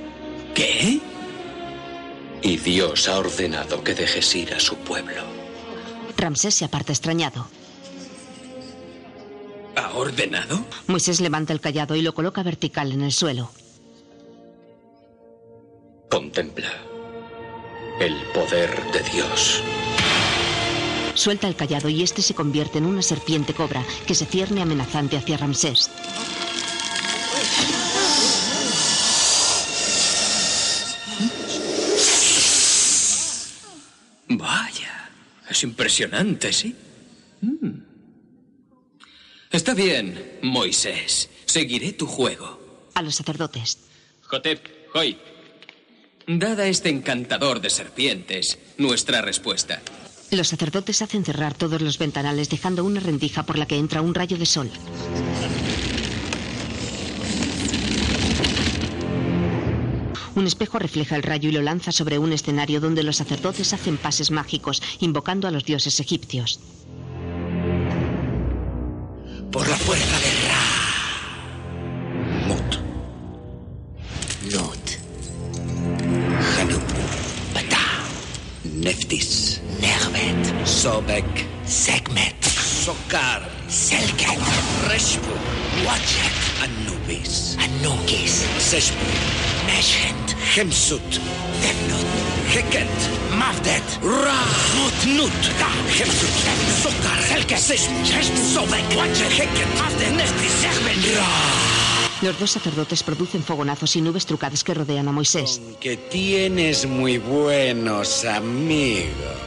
[0.54, 1.00] ¿Qué?
[2.42, 5.22] Y Dios ha ordenado que dejes ir a su pueblo.
[6.16, 7.46] Ramsés se aparta extrañado.
[9.76, 10.64] ¿Ha ordenado?
[10.86, 13.50] Moisés levanta el callado y lo coloca vertical en el suelo.
[16.08, 16.70] Contempla
[18.00, 19.62] el poder de Dios.
[21.14, 25.16] Suelta el callado y este se convierte en una serpiente cobra que se cierne amenazante
[25.18, 25.90] hacia Ramsés.
[34.30, 35.10] Vaya,
[35.48, 36.74] es impresionante, ¿sí?
[37.40, 37.80] Mm.
[39.50, 41.28] Está bien, Moisés.
[41.46, 42.88] Seguiré tu juego.
[42.94, 43.78] A los sacerdotes.
[44.22, 44.64] Jotep,
[44.94, 45.18] hoy.
[46.28, 49.82] Dada este encantador de serpientes, nuestra respuesta.
[50.30, 54.14] Los sacerdotes hacen cerrar todos los ventanales dejando una rendija por la que entra un
[54.14, 54.70] rayo de sol.
[60.40, 63.98] Un espejo refleja el rayo y lo lanza sobre un escenario donde los sacerdotes hacen
[63.98, 66.60] pases mágicos, invocando a los dioses egipcios.
[69.52, 70.64] Por la fuerza de Ra.
[72.48, 72.78] Mut.
[74.50, 74.86] Nut.
[76.56, 76.88] Hanub.
[77.52, 77.84] Bata.
[78.64, 79.60] Neftis.
[79.78, 80.66] Nervet.
[80.66, 81.46] Sobek.
[81.66, 82.42] Segmet.
[82.42, 83.46] Sokar.
[83.68, 84.40] Selket.
[84.88, 85.34] Reshpu.
[85.84, 86.32] Wachet.
[86.64, 87.58] Anubis.
[87.58, 88.46] Anukis.
[88.58, 89.49] Seshpu.
[89.70, 90.34] Meshent.
[90.54, 91.20] Hemsut.
[91.62, 92.06] Defnut.
[92.54, 92.96] Heket.
[93.38, 93.98] Mavdet.
[94.02, 94.40] Ra.
[94.76, 94.98] Mut.
[95.16, 95.40] Nut.
[95.58, 95.70] Da.
[95.98, 96.36] Hemsut.
[96.82, 97.20] Sokar.
[97.28, 97.58] Selket.
[97.58, 98.00] Seshpu.
[98.14, 98.42] Heshpu.
[98.54, 98.86] Sobek.
[98.98, 99.32] Wachet.
[99.38, 99.70] Heket.
[99.78, 100.12] Mavdet.
[100.16, 100.54] Neftis.
[100.62, 101.16] Segmet.
[101.16, 101.30] Ra.
[102.22, 105.60] Los dos sacerdotes producen fogonazos y nubes trucadas que rodean a Moisés.
[105.80, 109.38] Que tienes muy buenos amigos.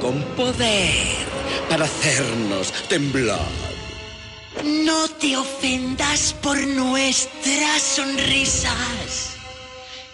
[0.00, 0.94] Con poder
[1.68, 3.73] para hacernos temblar.
[4.64, 9.36] No te ofendas por nuestras sonrisas.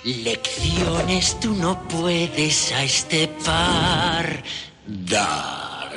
[0.02, 4.42] Lecciones tú no puedes a este par
[4.86, 5.92] dar.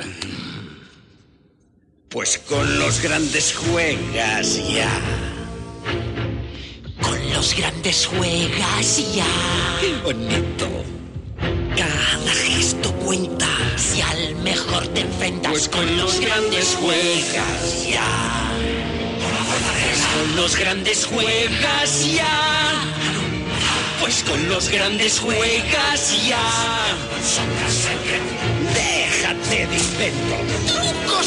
[2.08, 5.00] Pues con los grandes juegas ya.
[7.02, 9.26] Con los grandes juegas ya.
[9.80, 10.68] Qué bonito.
[11.76, 13.53] Cada gesto cuenta.
[13.76, 18.52] Si al mejor te enfrentas Pues con los grandes juegas ya.
[20.14, 22.82] Con los grandes juegas ya.
[24.00, 26.38] Pues con los grandes juegas ya.
[28.74, 30.66] Déjate de inventos.
[30.66, 31.26] Trucos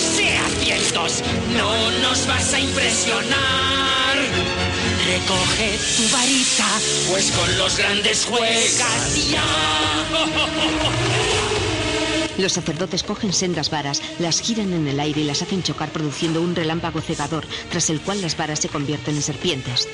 [0.60, 1.24] cientos,
[1.56, 4.18] no nos vas a impresionar.
[5.06, 6.68] Recoge tu varita,
[7.10, 9.44] Pues con los grandes juegas ya.
[12.38, 16.42] Los sacerdotes cogen sendas varas, las giran en el aire y las hacen chocar produciendo
[16.42, 19.88] un relámpago cegador, tras el cual las varas se convierten en serpientes.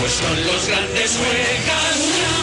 [0.00, 2.34] Pues con los grandes juegas ya.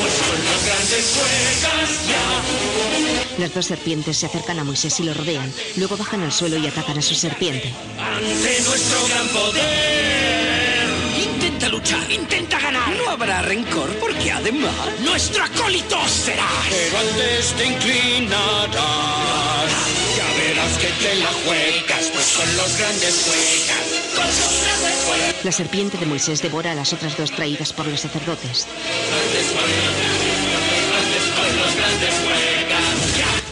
[0.00, 3.38] Pues con los grandes juegas ya.
[3.38, 6.66] Las dos serpientes se acercan a Moisés y lo rodean, luego bajan al suelo y
[6.66, 7.72] atacan a su serpiente.
[7.96, 10.47] Ante nuestro gran poder.
[12.10, 12.96] Intenta ganar.
[12.96, 16.46] No habrá rencor porque además Nuestro acólito serás.
[16.70, 18.72] Pero antes te inclinarás.
[20.16, 24.16] Ya verás que te la juegas, pues con los grandes juegas.
[24.16, 25.44] Con los grandes juegas.
[25.44, 28.66] La serpiente de Moisés devora a las otras dos traídas por los sacerdotes.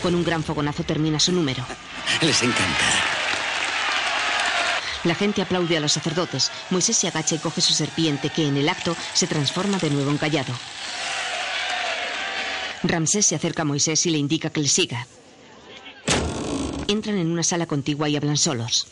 [0.02, 1.64] Con un gran fogonazo termina su número.
[2.22, 3.05] Les encanta.
[5.04, 6.50] La gente aplaude a los sacerdotes.
[6.70, 10.10] Moisés se agacha y coge su serpiente, que en el acto se transforma de nuevo
[10.10, 10.52] en callado.
[12.82, 15.06] Ramsés se acerca a Moisés y le indica que le siga.
[16.88, 18.86] Entran en una sala contigua y hablan solos.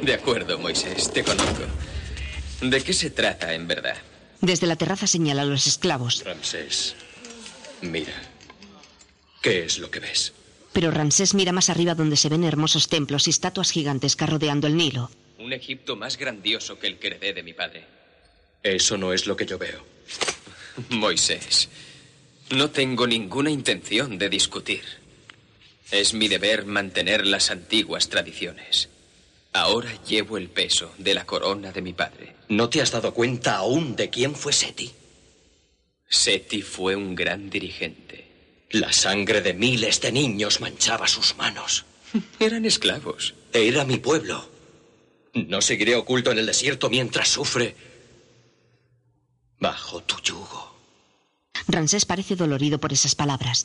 [0.00, 1.64] De acuerdo, Moisés, te conozco.
[2.60, 3.96] ¿De qué se trata en verdad?
[4.40, 6.22] Desde la terraza señala a los esclavos.
[6.24, 6.94] Ramsés,
[7.80, 8.12] mira.
[9.42, 10.32] ¿Qué es lo que ves?
[10.74, 14.76] Pero Ramsés mira más arriba donde se ven hermosos templos y estatuas gigantescas rodeando el
[14.76, 15.08] Nilo.
[15.38, 17.84] Un Egipto más grandioso que el que heredé de mi padre.
[18.60, 19.84] Eso no es lo que yo veo.
[20.90, 21.68] Moisés,
[22.50, 24.82] no tengo ninguna intención de discutir.
[25.92, 28.88] Es mi deber mantener las antiguas tradiciones.
[29.52, 32.34] Ahora llevo el peso de la corona de mi padre.
[32.48, 34.90] ¿No te has dado cuenta aún de quién fue Seti?
[36.08, 38.23] Seti fue un gran dirigente.
[38.74, 41.84] La sangre de miles de niños manchaba sus manos.
[42.40, 43.34] Eran esclavos.
[43.52, 44.48] Era mi pueblo.
[45.32, 47.76] No seguiré oculto en el desierto mientras sufre
[49.60, 50.74] bajo tu yugo.
[51.68, 53.64] Ramsés parece dolorido por esas palabras.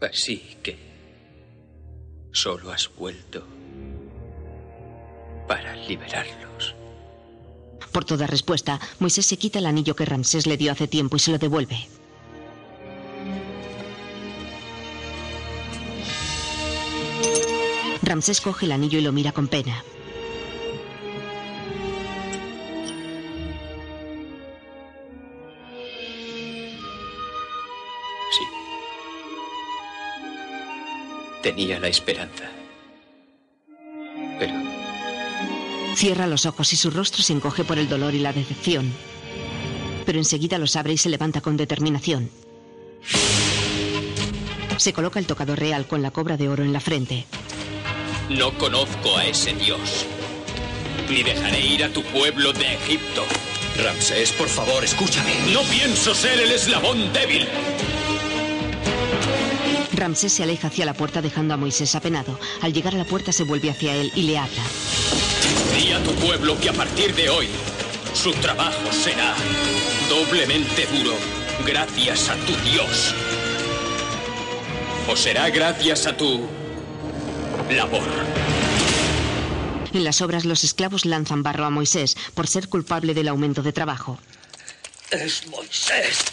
[0.00, 0.78] Así que
[2.32, 3.46] solo has vuelto
[5.46, 6.74] para liberarlos.
[7.92, 11.20] Por toda respuesta, Moisés se quita el anillo que Ramsés le dio hace tiempo y
[11.20, 11.86] se lo devuelve.
[18.10, 19.84] Ramsés coge el anillo y lo mira con pena.
[28.32, 28.44] Sí.
[31.40, 32.50] Tenía la esperanza.
[34.40, 34.54] Pero
[35.94, 38.92] Cierra los ojos y su rostro se encoge por el dolor y la decepción.
[40.04, 42.28] Pero enseguida los abre y se levanta con determinación.
[44.78, 47.26] Se coloca el tocador real con la cobra de oro en la frente.
[48.30, 50.06] No conozco a ese Dios.
[51.08, 53.24] Ni dejaré ir a tu pueblo de Egipto.
[53.76, 55.34] Ramsés, por favor, escúchame.
[55.52, 57.46] No pienso ser el eslabón débil.
[59.92, 62.38] Ramsés se aleja hacia la puerta dejando a Moisés apenado.
[62.62, 64.62] Al llegar a la puerta se vuelve hacia él y le habla.
[65.76, 67.48] Di a tu pueblo que a partir de hoy
[68.14, 69.34] su trabajo será
[70.08, 71.14] doblemente duro
[71.66, 73.14] gracias a tu Dios.
[75.08, 76.59] O será gracias a tu
[77.76, 78.02] labor.
[79.92, 83.72] En las obras los esclavos lanzan barro a Moisés por ser culpable del aumento de
[83.72, 84.18] trabajo.
[85.10, 86.24] Es Moisés.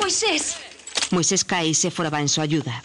[0.00, 0.56] Moisés.
[1.10, 2.82] Moisés cae y Séfora va en su ayuda.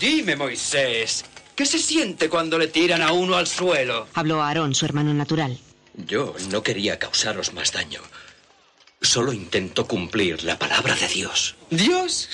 [0.00, 4.08] Dime, Moisés, ¿qué se siente cuando le tiran a uno al suelo?
[4.14, 5.58] Habló a Aarón, su hermano natural.
[5.94, 8.00] Yo no quería causaros más daño.
[9.02, 11.56] Solo intento cumplir la palabra de Dios.
[11.70, 12.28] ¿Dios?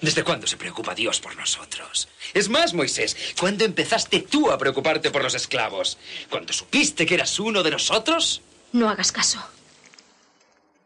[0.00, 2.08] ¿Desde cuándo se preocupa Dios por nosotros?
[2.32, 5.98] Es más, Moisés, ¿cuándo empezaste tú a preocuparte por los esclavos?
[6.30, 8.40] ¿Cuando supiste que eras uno de nosotros?
[8.72, 9.44] No hagas caso.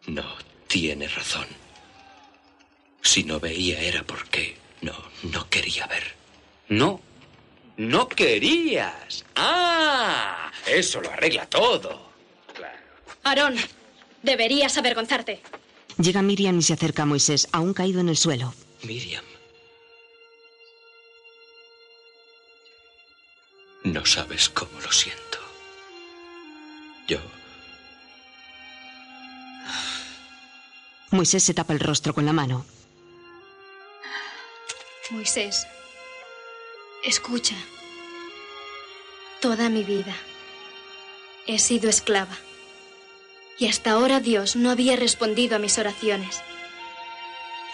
[0.06, 0.24] No,
[0.68, 1.46] tiene razón.
[3.02, 6.14] Si no veía era porque no, no quería ver.
[6.68, 7.02] No,
[7.76, 9.24] no querías.
[9.36, 12.10] Ah, eso lo arregla todo.
[13.22, 13.56] Aarón,
[14.24, 15.40] deberías avergonzarte.
[15.98, 18.52] Llega Miriam y se acerca a Moisés, aún caído en el suelo.
[18.82, 19.24] Miriam.
[23.84, 25.38] No sabes cómo lo siento.
[27.06, 27.18] Yo
[31.10, 32.66] Moisés se tapa el rostro con la mano.
[35.10, 35.66] Moisés,
[37.04, 37.54] escucha.
[39.40, 40.16] Toda mi vida
[41.46, 42.36] he sido esclava.
[43.58, 46.42] Y hasta ahora Dios no había respondido a mis oraciones.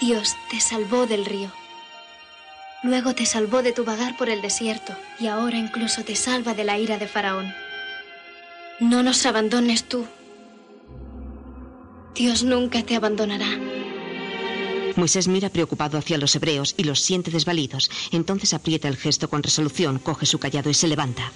[0.00, 1.50] Dios te salvó del río.
[2.82, 6.64] Luego te salvó de tu vagar por el desierto y ahora incluso te salva de
[6.64, 7.52] la ira de Faraón.
[8.80, 10.06] No nos abandones tú.
[12.14, 13.58] Dios nunca te abandonará.
[14.96, 17.90] Moisés mira preocupado hacia los hebreos y los siente desvalidos.
[18.10, 21.32] Entonces aprieta el gesto con resolución, coge su callado y se levanta.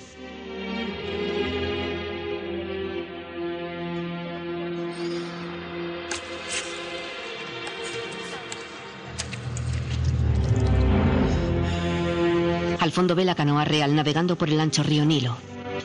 [12.94, 15.36] Fondo ve la canoa real navegando por el ancho río Nilo.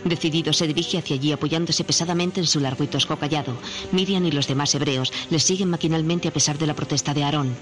[0.05, 3.57] Decidido se dirige hacia allí apoyándose pesadamente en su largo y tosco callado.
[3.91, 7.57] Miriam y los demás hebreos le siguen maquinalmente a pesar de la protesta de Aarón.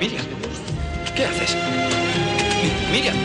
[0.00, 0.24] Miriam,
[1.14, 1.54] ¿qué haces?
[2.90, 3.16] Miriam.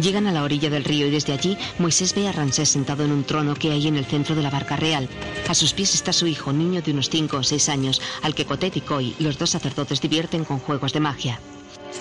[0.00, 3.12] Llegan a la orilla del río y desde allí Moisés ve a Ramsés sentado en
[3.12, 5.08] un trono que hay en el centro de la barca real.
[5.48, 8.44] A sus pies está su hijo, niño de unos 5 o 6 años, al que
[8.44, 11.40] Cotet y Coy, los dos sacerdotes, divierten con juegos de magia.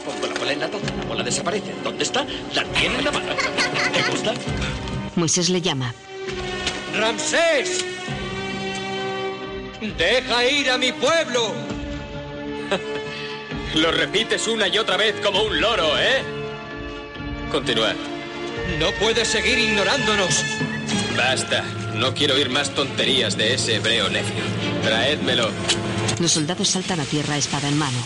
[0.06, 1.74] Pongo la bola en la taza, la bola desaparece.
[1.84, 2.26] ¿Dónde está?
[2.54, 3.34] La tiene en la mano.
[3.94, 4.34] ¿Te gusta?
[5.16, 5.94] Moisés le llama.
[6.98, 7.86] ¡Ramsés!
[9.98, 11.54] ¡Deja ir a mi pueblo!
[13.76, 16.22] Lo repites una y otra vez como un loro, ¿eh?
[17.52, 17.94] Continúa.
[18.80, 20.44] No puedes seguir ignorándonos.
[21.18, 21.64] Basta.
[21.96, 24.44] No quiero oír más tonterías de ese hebreo necio.
[24.84, 25.50] Traédmelo.
[26.20, 27.98] Los soldados saltan a tierra espada en mano.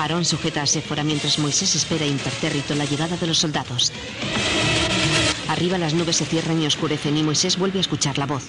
[0.00, 3.92] Aarón sujeta a Séfora mientras Moisés espera impertérrito la llegada de los soldados.
[5.48, 8.44] Arriba las nubes se cierran y oscurecen y Moisés vuelve a escuchar la voz.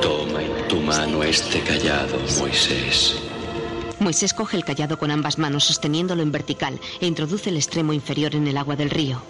[0.00, 3.16] Toma en tu mano este callado, Moisés.
[3.98, 8.36] Moisés coge el callado con ambas manos sosteniéndolo en vertical e introduce el extremo inferior
[8.36, 9.20] en el agua del río.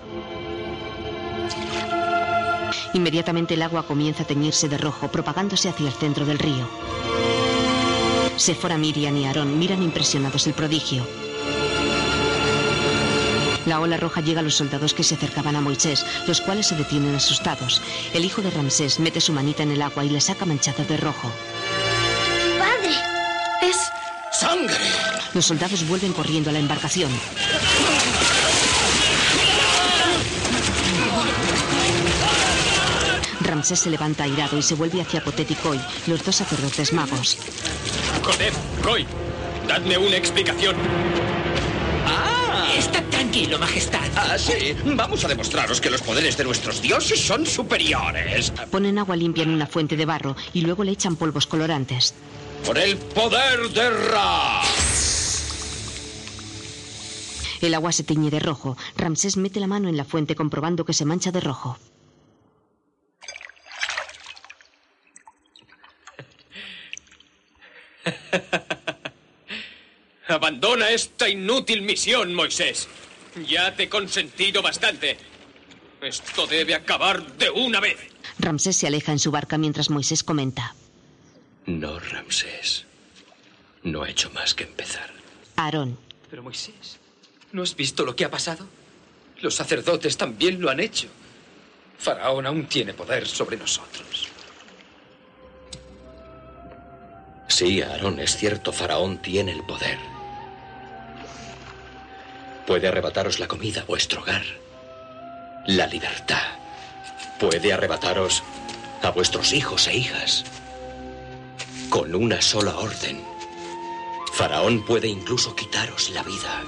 [2.92, 6.68] Inmediatamente el agua comienza a teñirse de rojo, propagándose hacia el centro del río.
[8.36, 11.06] Séfora, Miriam y Aarón miran impresionados el prodigio.
[13.66, 16.76] La ola roja llega a los soldados que se acercaban a Moisés, los cuales se
[16.76, 17.82] detienen asustados.
[18.14, 20.96] El hijo de Ramsés mete su manita en el agua y le saca manchada de
[20.96, 21.32] rojo.
[22.58, 22.94] ¡Padre!
[23.62, 23.76] Es...
[24.32, 24.76] ¡Sangre!
[25.34, 27.10] Los soldados vuelven corriendo a la embarcación.
[33.40, 37.38] Ramsés se levanta airado y se vuelve hacia Potet y Coy, los dos sacerdotes magos.
[38.26, 38.52] Joder,
[38.82, 39.06] Coy,
[39.68, 40.74] dadme una explicación.
[42.06, 42.72] ¡Ah!
[42.76, 44.00] Está tranquilo, Majestad.
[44.16, 44.74] Ah, sí.
[44.84, 48.52] Vamos a demostraros que los poderes de nuestros dioses son superiores.
[48.72, 52.14] Ponen agua limpia en una fuente de barro y luego le echan polvos colorantes.
[52.66, 54.62] Por el poder de Ra.
[57.60, 58.76] El agua se tiñe de rojo.
[58.96, 61.78] Ramsés mete la mano en la fuente comprobando que se mancha de rojo.
[70.28, 72.88] Abandona esta inútil misión, Moisés.
[73.46, 75.16] Ya te he consentido bastante.
[76.00, 77.98] Esto debe acabar de una vez.
[78.38, 80.74] Ramsés se aleja en su barca mientras Moisés comenta.
[81.66, 82.84] No, Ramsés.
[83.82, 85.10] No ha hecho más que empezar.
[85.56, 85.98] Aarón.
[86.28, 86.98] Pero Moisés,
[87.52, 88.66] ¿no has visto lo que ha pasado?
[89.40, 91.08] Los sacerdotes también lo han hecho.
[91.98, 94.28] Faraón aún tiene poder sobre nosotros.
[97.48, 99.98] Sí, Aarón, es cierto, Faraón tiene el poder.
[102.66, 104.42] Puede arrebataros la comida, vuestro hogar,
[105.66, 106.42] la libertad.
[107.38, 108.42] Puede arrebataros
[109.02, 110.44] a vuestros hijos e hijas
[111.88, 113.22] con una sola orden.
[114.32, 116.62] Faraón puede incluso quitaros la vida.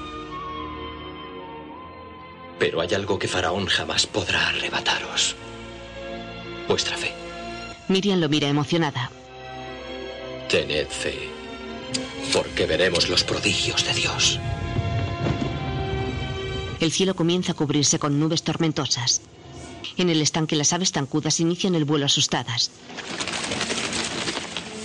[2.59, 5.37] Pero hay algo que Faraón jamás podrá arrebataros.
[6.67, 7.13] Vuestra fe.
[7.89, 9.11] Miriam lo mira emocionada.
[10.49, 11.29] Tened fe,
[12.33, 14.41] porque veremos los prodigios de Dios.
[16.81, 19.21] El cielo comienza a cubrirse con nubes tormentosas.
[19.99, 22.71] En el estanque las aves tancudas inician el vuelo asustadas.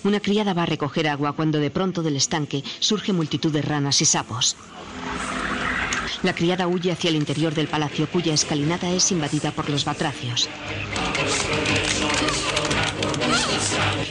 [0.03, 4.01] Una criada va a recoger agua cuando de pronto del estanque surge multitud de ranas
[4.01, 4.57] y sapos.
[6.24, 10.49] La criada huye hacia el interior del palacio cuya escalinata es invadida por los batracios.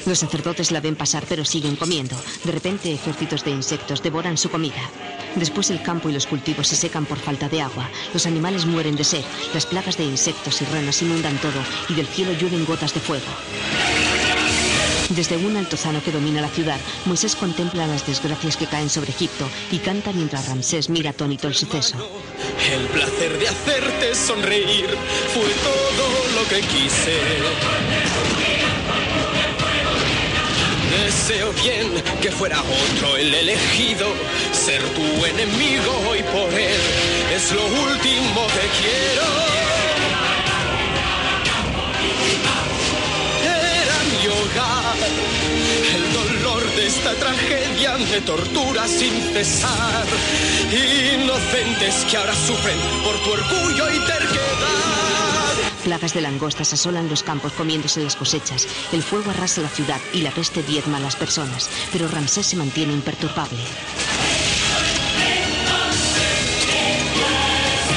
[0.06, 2.16] Los sacerdotes la ven pasar pero siguen comiendo.
[2.44, 4.90] De repente ejércitos de insectos devoran su comida.
[5.36, 7.88] Después el campo y los cultivos se secan por falta de agua.
[8.12, 9.24] Los animales mueren de sed.
[9.54, 13.26] Las plagas de insectos y ranas inundan todo y del cielo llueven gotas de fuego.
[15.10, 19.46] Desde un altozano que domina la ciudad, Moisés contempla las desgracias que caen sobre Egipto
[19.70, 21.96] y canta mientras Ramsés mira atónito el suceso.
[22.72, 24.88] El placer de hacerte sonreír
[25.34, 28.01] fue todo lo que quise.
[30.92, 31.88] Deseo bien
[32.20, 34.06] que fuera otro el elegido,
[34.52, 36.80] ser tu enemigo y por él
[37.34, 39.26] es lo último que quiero.
[43.42, 44.96] Era mi hogar,
[45.94, 50.06] el dolor de esta tragedia me tortura sin cesar.
[51.14, 55.21] Inocentes que ahora sufren por tu orgullo y terquedad.
[55.84, 58.68] Plagas de langostas asolan los campos comiéndose las cosechas.
[58.92, 61.68] El fuego arrasa la ciudad y la peste diezma a las personas.
[61.92, 63.58] Pero Ramsés se mantiene imperturbable.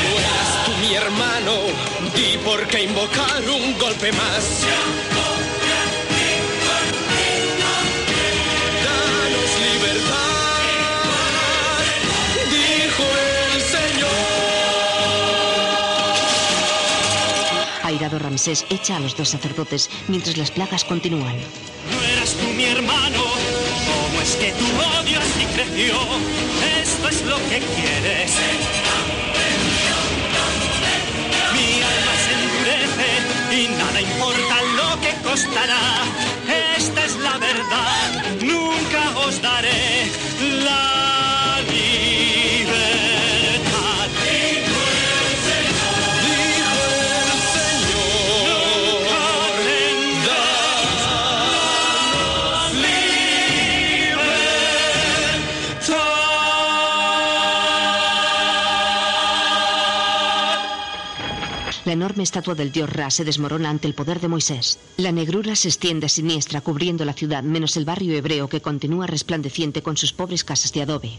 [0.03, 1.51] No eras tú mi hermano,
[2.15, 5.14] di por qué invocar un golpe más.
[17.95, 21.37] Airado Ramsés echa a los dos sacerdotes mientras las plagas continúan.
[21.89, 23.23] No eras tú mi hermano,
[23.87, 24.65] ¿cómo es que tu
[24.99, 25.95] odio así creció?
[26.81, 28.31] Esto es lo que quieres.
[31.53, 36.03] Mi alma se endurece y nada importa lo que costará.
[36.77, 40.11] Esta es la verdad, nunca os daré
[40.65, 41.04] la
[61.95, 64.77] enorme estatua del dios Ra se desmorona ante el poder de Moisés.
[64.97, 69.81] La negrura se extiende siniestra cubriendo la ciudad, menos el barrio hebreo que continúa resplandeciente
[69.81, 71.11] con sus pobres casas de adobe.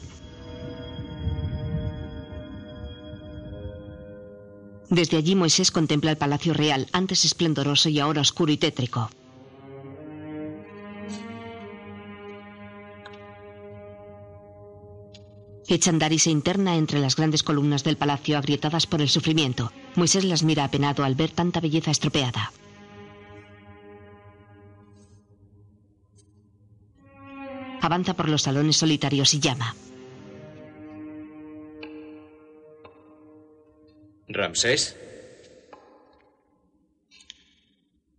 [4.88, 9.10] Desde allí Moisés contempla el palacio real, antes esplendoroso y ahora oscuro y tétrico.
[15.68, 19.72] Echa andar y se interna entre las grandes columnas del palacio agrietadas por el sufrimiento.
[19.96, 22.52] Moisés las mira apenado al ver tanta belleza estropeada.
[27.80, 29.74] Avanza por los salones solitarios y llama.
[34.28, 34.96] ¿Ramsés?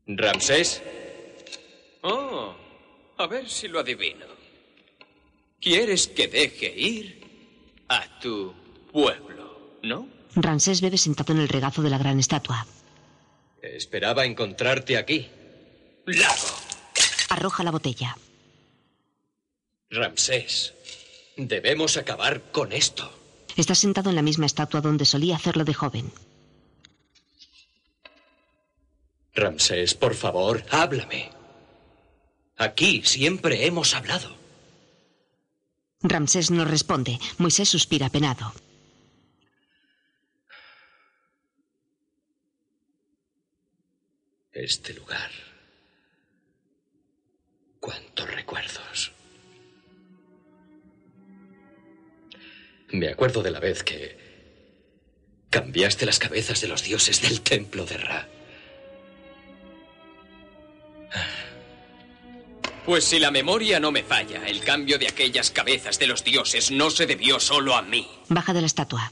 [0.05, 0.81] ¿Ramsés?
[2.01, 2.55] Oh,
[3.17, 4.25] a ver si lo adivino.
[5.59, 7.16] ¿Quieres que deje ir
[7.89, 8.53] a tu
[8.91, 10.07] pueblo, no?
[10.35, 12.65] Ramsés bebe sentado en el regazo de la gran estatua.
[13.61, 15.27] Esperaba encontrarte aquí.
[16.05, 16.33] ¡Lago!
[17.29, 18.17] Arroja la botella.
[19.89, 20.73] Ramsés,
[21.38, 23.11] debemos acabar con esto.
[23.55, 26.11] Está sentado en la misma estatua donde solía hacerlo de joven.
[29.33, 31.31] Ramsés, por favor, háblame.
[32.57, 34.36] Aquí siempre hemos hablado.
[36.09, 37.19] Ramsés no responde.
[37.37, 38.53] Moisés suspira penado.
[44.51, 45.31] Este lugar.
[47.79, 49.11] Cuántos recuerdos.
[52.89, 54.17] Me acuerdo de la vez que
[55.49, 58.27] cambiaste las cabezas de los dioses del templo de Ra.
[62.88, 66.71] Pues si la memoria no me falla, el cambio de aquellas cabezas de los dioses
[66.71, 68.07] no se debió solo a mí.
[68.29, 69.11] Baja de la estatua.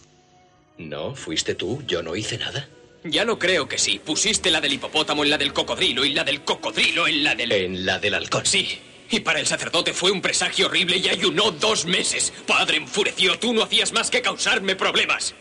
[0.78, 1.84] No, fuiste tú.
[1.86, 2.70] Yo no hice nada.
[3.04, 4.00] Ya lo creo que sí.
[4.00, 7.52] Pusiste la del hipopótamo en la del cocodrilo y la del cocodrilo en la del...
[7.52, 8.46] En la del halcón.
[8.46, 8.80] Sí.
[9.12, 12.32] Y para el sacerdote fue un presagio horrible y ayunó dos meses.
[12.48, 15.36] Padre enfureció, tú no hacías más que causarme problemas.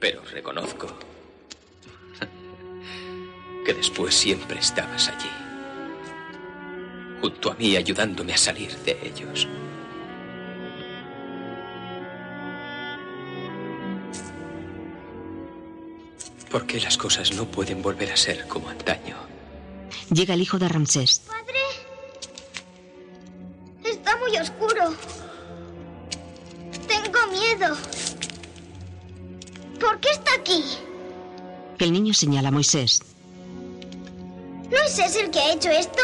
[0.00, 0.88] Pero reconozco
[3.66, 5.30] que después siempre estabas allí,
[7.20, 9.46] junto a mí ayudándome a salir de ellos.
[16.50, 19.16] ¿Por qué las cosas no pueden volver a ser como antaño?
[20.12, 21.20] Llega el hijo de Ramsés.
[21.28, 21.60] Padre,
[23.84, 24.92] está muy oscuro.
[26.88, 27.76] Tengo miedo.
[29.80, 30.62] ¿Por qué está aquí?
[31.78, 33.00] El niño señala a Moisés.
[34.70, 36.02] ¿No es ese el que ha hecho esto?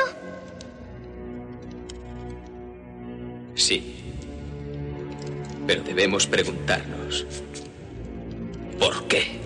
[3.54, 3.94] Sí.
[5.66, 7.26] Pero debemos preguntarnos,
[8.78, 9.38] ¿por qué?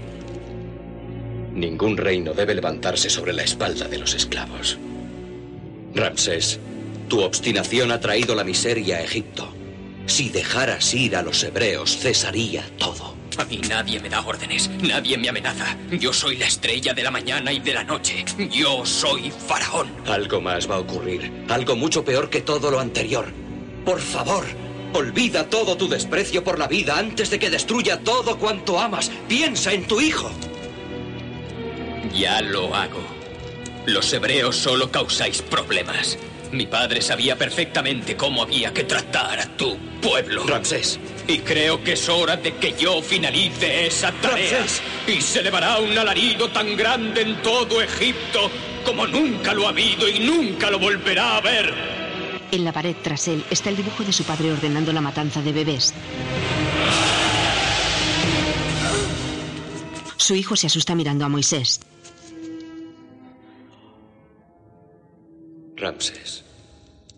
[1.54, 4.78] Ningún reino debe levantarse sobre la espalda de los esclavos.
[5.94, 6.60] Ramsés,
[7.08, 9.52] tu obstinación ha traído la miseria a Egipto.
[10.06, 13.19] Si dejaras ir a los hebreos, cesaría todo.
[13.40, 15.74] A mí nadie me da órdenes, nadie me amenaza.
[15.90, 18.22] Yo soy la estrella de la mañana y de la noche.
[18.50, 19.90] Yo soy faraón.
[20.06, 23.32] Algo más va a ocurrir, algo mucho peor que todo lo anterior.
[23.86, 24.44] Por favor,
[24.92, 29.10] olvida todo tu desprecio por la vida antes de que destruya todo cuanto amas.
[29.26, 30.30] Piensa en tu hijo.
[32.14, 33.00] Ya lo hago.
[33.86, 36.18] Los hebreos solo causáis problemas.
[36.52, 40.44] Mi padre sabía perfectamente cómo había que tratar a tu pueblo.
[40.44, 41.00] Ramsés.
[41.26, 44.64] Y creo que es hora de que yo finalice esa tarea.
[45.06, 48.50] Y se elevará un alarido tan grande en todo Egipto
[48.84, 51.72] como nunca lo ha habido y nunca lo volverá a ver.
[52.50, 55.52] En la pared tras él está el dibujo de su padre ordenando la matanza de
[55.52, 55.94] bebés.
[60.16, 61.80] Su hijo se asusta mirando a Moisés.
[65.76, 66.44] Ramsés,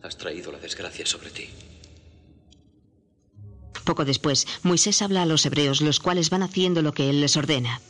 [0.03, 1.49] has traído la desgracia sobre ti.
[3.85, 7.37] Poco después, Moisés habla a los hebreos, los cuales van haciendo lo que él les
[7.37, 7.81] ordena.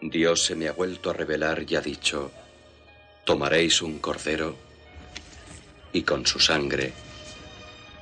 [0.00, 2.30] Dios se me ha vuelto a revelar y ha dicho,
[3.24, 4.56] tomaréis un cordero
[5.92, 6.92] y con su sangre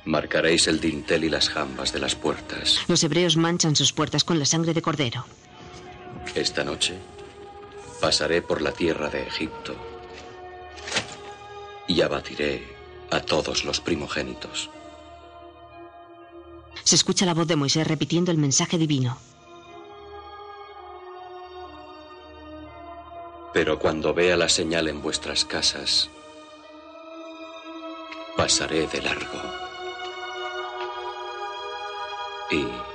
[0.05, 2.79] marcaréis el dintel y las jambas de las puertas.
[2.87, 5.25] Los hebreos manchan sus puertas con la sangre de cordero.
[6.33, 6.93] Esta noche
[7.99, 9.75] pasaré por la tierra de Egipto
[11.87, 12.63] y abatiré
[13.11, 14.69] a todos los primogénitos.
[16.87, 19.17] Se escucha la voz de Moisés repitiendo el mensaje divino.
[23.53, 26.09] Pero cuando vea la señal en vuestras casas,
[28.37, 29.41] pasaré de largo.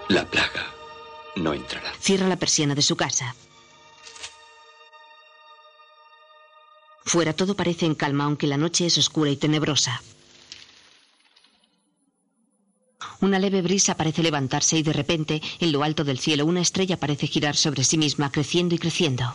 [0.09, 0.73] La plaga
[1.36, 1.93] no entrará.
[2.01, 3.35] Cierra la persiana de su casa.
[7.05, 10.01] Fuera todo parece en calma, aunque la noche es oscura y tenebrosa.
[13.20, 16.99] Una leve brisa parece levantarse y de repente, en lo alto del cielo, una estrella
[16.99, 19.35] parece girar sobre sí misma, creciendo y creciendo.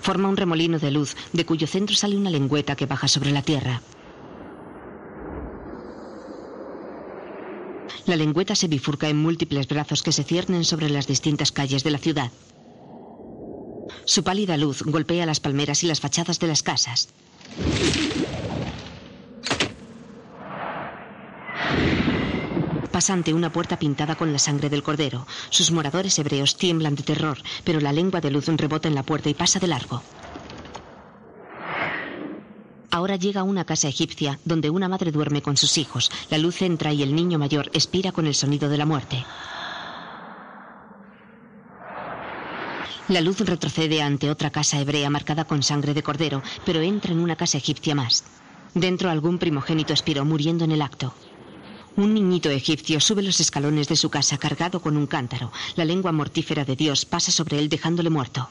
[0.00, 3.42] Forma un remolino de luz, de cuyo centro sale una lengüeta que baja sobre la
[3.42, 3.82] tierra.
[8.06, 11.90] La lengüeta se bifurca en múltiples brazos que se ciernen sobre las distintas calles de
[11.90, 12.30] la ciudad.
[14.04, 17.08] Su pálida luz golpea las palmeras y las fachadas de las casas.
[22.96, 25.26] Pasa ante una puerta pintada con la sangre del cordero.
[25.50, 29.28] Sus moradores hebreos tiemblan de terror, pero la lengua de luz rebota en la puerta
[29.28, 30.02] y pasa de largo.
[32.90, 36.10] Ahora llega una casa egipcia donde una madre duerme con sus hijos.
[36.30, 39.26] La luz entra y el niño mayor expira con el sonido de la muerte.
[43.08, 47.20] La luz retrocede ante otra casa hebrea marcada con sangre de cordero, pero entra en
[47.20, 48.24] una casa egipcia más.
[48.72, 51.12] Dentro algún primogénito expiró muriendo en el acto.
[51.96, 55.50] Un niñito egipcio sube los escalones de su casa cargado con un cántaro.
[55.76, 58.50] La lengua mortífera de Dios pasa sobre él dejándole muerto.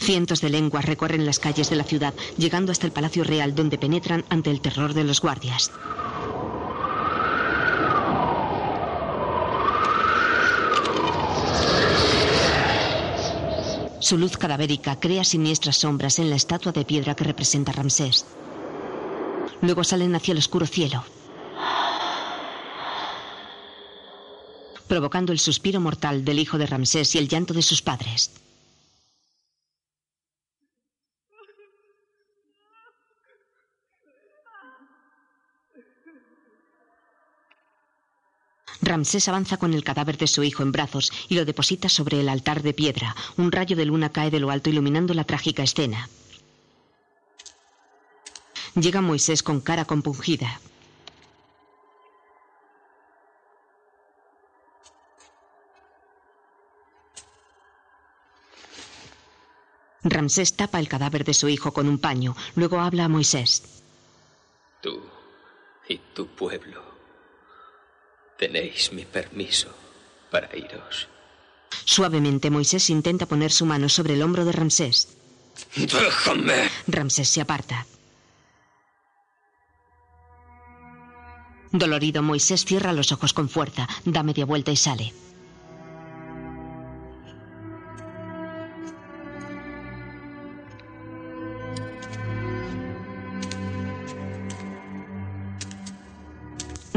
[0.00, 3.78] Cientos de lenguas recorren las calles de la ciudad, llegando hasta el Palacio Real, donde
[3.78, 5.70] penetran ante el terror de los guardias.
[14.00, 18.24] Su luz cadavérica crea siniestras sombras en la estatua de piedra que representa Ramsés.
[19.60, 21.04] Luego salen hacia el oscuro cielo,
[24.88, 28.30] provocando el suspiro mortal del hijo de Ramsés y el llanto de sus padres.
[38.82, 42.28] Ramsés avanza con el cadáver de su hijo en brazos y lo deposita sobre el
[42.28, 43.14] altar de piedra.
[43.36, 46.08] Un rayo de luna cae de lo alto iluminando la trágica escena.
[48.74, 50.60] Llega Moisés con cara compungida.
[60.02, 62.34] Ramsés tapa el cadáver de su hijo con un paño.
[62.54, 63.82] Luego habla a Moisés.
[64.80, 65.02] Tú
[65.88, 66.89] y tu pueblo
[68.40, 69.68] tenéis mi permiso
[70.30, 71.08] para iros.
[71.84, 75.08] Suavemente Moisés intenta poner su mano sobre el hombro de Ramsés.
[75.76, 76.70] Déjame.
[76.86, 77.86] Ramsés se aparta.
[81.70, 85.12] Dolorido, Moisés cierra los ojos con fuerza, da media vuelta y sale.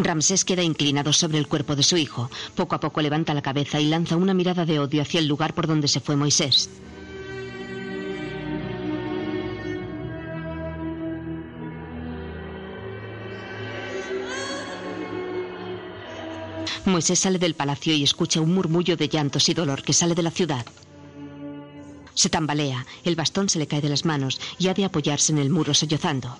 [0.04, 2.30] Ramsés queda inclinado sobre el cuerpo de su hijo.
[2.56, 5.54] Poco a poco levanta la cabeza y lanza una mirada de odio hacia el lugar
[5.54, 6.70] por donde se fue Moisés.
[16.86, 20.24] Moisés sale del palacio y escucha un murmullo de llantos y dolor que sale de
[20.24, 20.66] la ciudad.
[22.14, 25.40] Se tambalea, el bastón se le cae de las manos y ha de apoyarse en
[25.40, 26.38] el muro sollozando.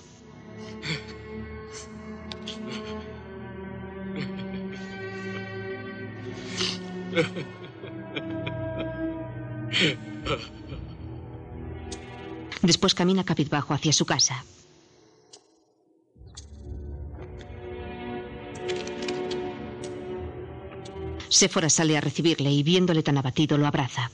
[12.62, 14.44] Después camina capizbajo hacia su casa.
[21.28, 24.10] Séfora sale a recibirle y viéndole tan abatido lo abraza.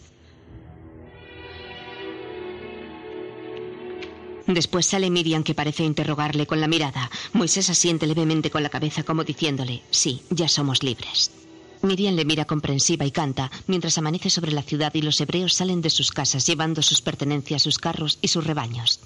[4.47, 7.09] Después sale Miriam que parece interrogarle con la mirada.
[7.35, 11.40] Moisés asiente levemente con la cabeza como diciéndole, sí, ya somos libres.
[11.83, 15.81] Miriam le mira comprensiva y canta, mientras amanece sobre la ciudad y los hebreos salen
[15.81, 19.01] de sus casas llevando sus pertenencias, sus carros y sus rebaños.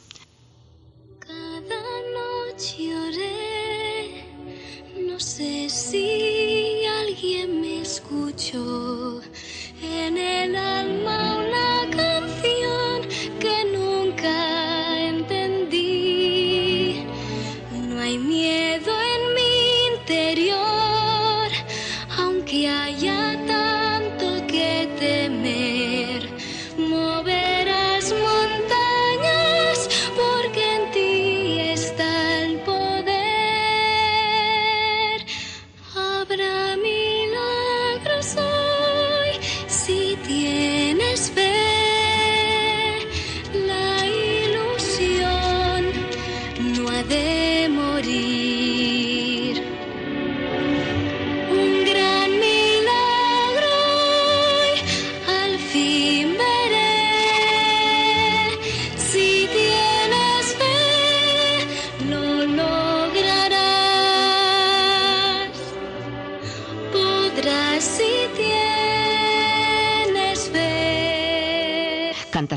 [1.21, 1.61] Cada
[2.51, 4.25] noche oré,
[5.09, 8.94] no sé si alguien me escuchó.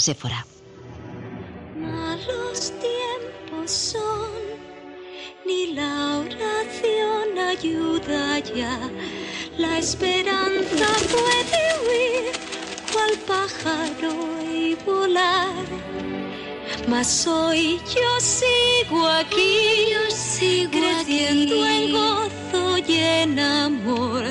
[0.07, 0.45] Séfora.
[1.75, 4.31] Malos tiempos son,
[5.45, 8.79] ni la oración ayuda ya.
[9.57, 12.31] La esperanza puede huir,
[12.93, 14.15] cual pájaro
[14.49, 15.65] y volar.
[16.87, 24.23] Mas hoy yo sigo aquí, yo sigo creciendo en gozo y en amor,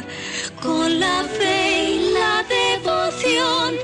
[0.62, 3.74] con la fe y la devoción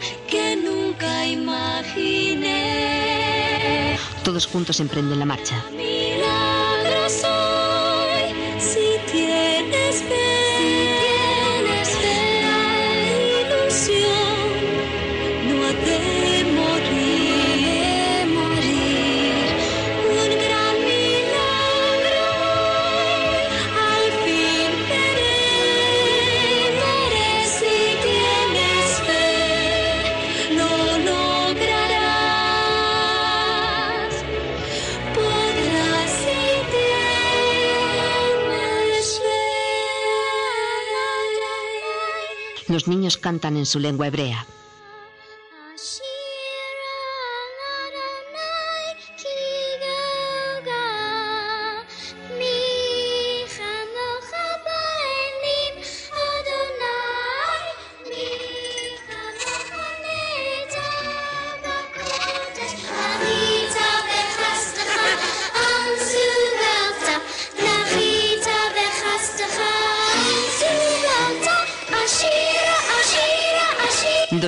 [4.33, 5.63] Todos juntos emprenden la marcha.
[43.17, 44.47] Cantan en su lengua hebrea.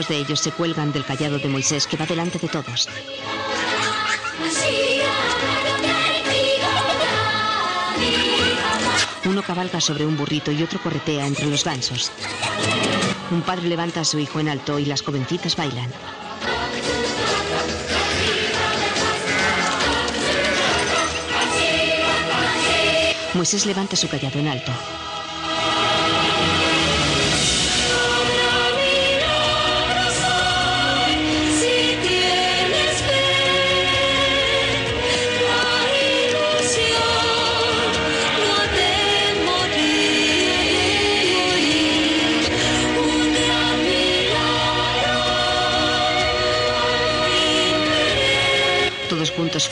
[0.09, 2.89] De ellos se cuelgan del callado de Moisés que va delante de todos.
[9.25, 12.13] Uno cabalga sobre un burrito y otro corretea entre los gansos.
[13.31, 15.91] Un padre levanta a su hijo en alto y las jovencitas bailan.
[23.33, 24.73] Moisés levanta su callado en alto.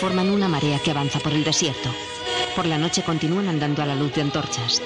[0.02, 1.88] Forman una marea que avanza por el desierto.
[2.56, 4.82] Por la noche continúan andando a la luz de antorchas.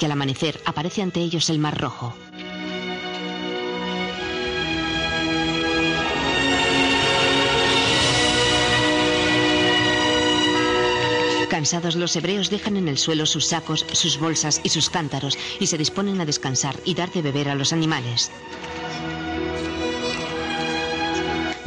[0.00, 2.14] Que al amanecer aparece ante ellos el Mar Rojo.
[11.50, 15.66] Cansados los hebreos dejan en el suelo sus sacos, sus bolsas y sus cántaros y
[15.66, 18.30] se disponen a descansar y dar de beber a los animales.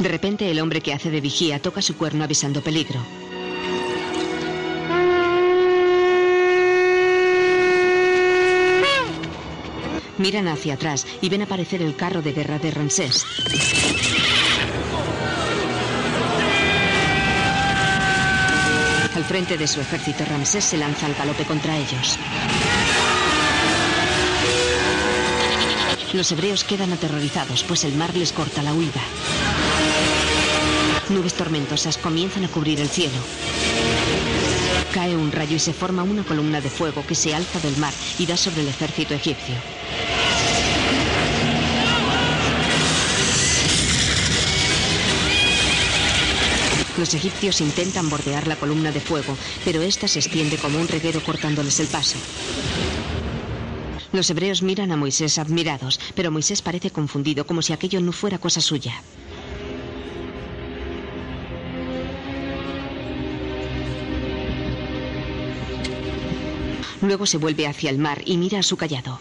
[0.00, 2.98] De repente el hombre que hace de vigía toca su cuerno avisando peligro.
[10.24, 13.26] Miran hacia atrás y ven aparecer el carro de guerra de Ramsés.
[19.14, 22.18] Al frente de su ejército, Ramsés se lanza al galope contra ellos.
[26.14, 29.02] Los hebreos quedan aterrorizados, pues el mar les corta la huida.
[31.10, 33.18] Nubes tormentosas comienzan a cubrir el cielo.
[34.94, 37.92] Cae un rayo y se forma una columna de fuego que se alza del mar
[38.18, 39.73] y da sobre el ejército egipcio.
[46.96, 51.20] Los egipcios intentan bordear la columna de fuego, pero ésta se extiende como un reguero
[51.22, 52.18] cortándoles el paso.
[54.12, 58.38] Los hebreos miran a Moisés admirados, pero Moisés parece confundido como si aquello no fuera
[58.38, 59.02] cosa suya.
[67.02, 69.20] Luego se vuelve hacia el mar y mira a su callado.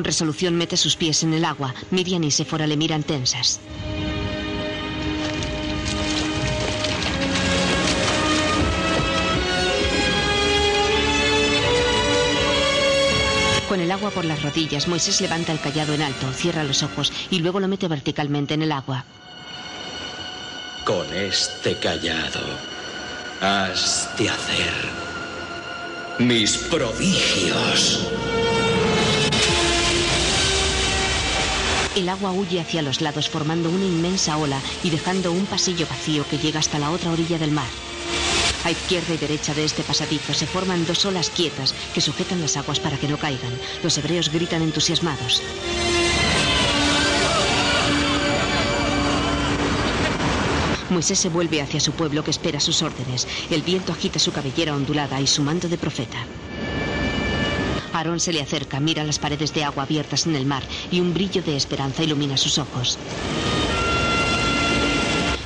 [0.00, 1.74] Con resolución mete sus pies en el agua.
[1.90, 3.60] Miriam y Sephora le miran tensas.
[13.68, 17.12] Con el agua por las rodillas, Moisés levanta el callado en alto, cierra los ojos
[17.30, 19.04] y luego lo mete verticalmente en el agua.
[20.86, 22.40] Con este callado
[23.42, 24.72] has de hacer
[26.20, 28.10] mis prodigios.
[32.00, 36.26] El agua huye hacia los lados formando una inmensa ola y dejando un pasillo vacío
[36.26, 37.68] que llega hasta la otra orilla del mar.
[38.64, 42.56] A izquierda y derecha de este pasadizo se forman dos olas quietas que sujetan las
[42.56, 43.52] aguas para que no caigan.
[43.82, 45.42] Los hebreos gritan entusiasmados.
[50.88, 53.28] Moisés se vuelve hacia su pueblo que espera sus órdenes.
[53.50, 56.26] El viento agita su cabellera ondulada y su manto de profeta.
[58.00, 61.12] Aarón se le acerca, mira las paredes de agua abiertas en el mar y un
[61.12, 62.98] brillo de esperanza ilumina sus ojos.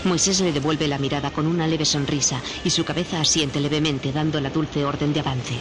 [0.05, 4.41] Moisés le devuelve la mirada con una leve sonrisa y su cabeza asiente levemente dando
[4.41, 5.55] la dulce orden de avance.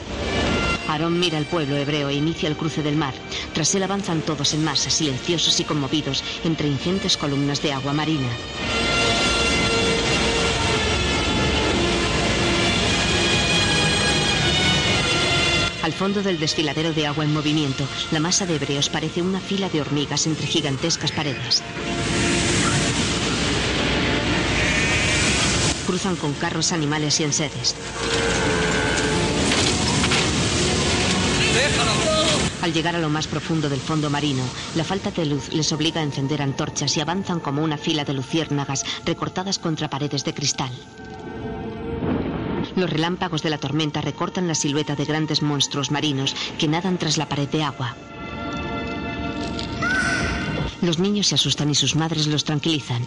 [0.88, 3.16] Aarón mira al pueblo hebreo e inicia el cruce del mar.
[3.54, 8.30] Tras él avanzan todos en masa, silenciosos y conmovidos, entre ingentes columnas de agua marina.
[15.84, 19.68] Al fondo del desfiladero de agua en movimiento, la masa de hebreos parece una fila
[19.68, 21.62] de hormigas entre gigantescas paredes.
[25.86, 27.76] Cruzan con carros, animales y enseres.
[32.62, 34.44] Al llegar a lo más profundo del fondo marino,
[34.76, 38.14] la falta de luz les obliga a encender antorchas y avanzan como una fila de
[38.14, 40.72] luciérnagas recortadas contra paredes de cristal.
[42.76, 47.18] Los relámpagos de la tormenta recortan la silueta de grandes monstruos marinos que nadan tras
[47.18, 47.96] la pared de agua.
[50.82, 53.06] Los niños se asustan y sus madres los tranquilizan.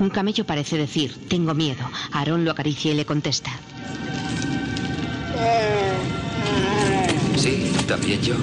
[0.00, 1.84] Un camello parece decir, tengo miedo.
[2.12, 3.50] Aarón lo acaricia y le contesta.
[7.36, 8.34] Sí, también yo.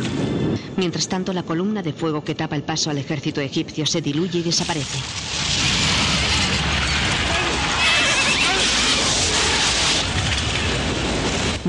[0.77, 4.39] Mientras tanto, la columna de fuego que tapa el paso al ejército egipcio se diluye
[4.39, 4.99] y desaparece.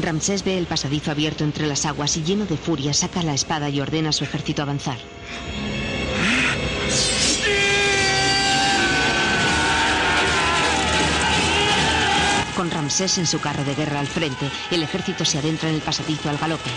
[0.06, 3.68] Ramsés ve el pasadizo abierto entre las aguas y lleno de furia saca la espada
[3.70, 4.98] y ordena a su ejército avanzar.
[12.54, 15.80] Con Ramsés en su carro de guerra al frente, el ejército se adentra en el
[15.80, 16.70] pasadizo al galope.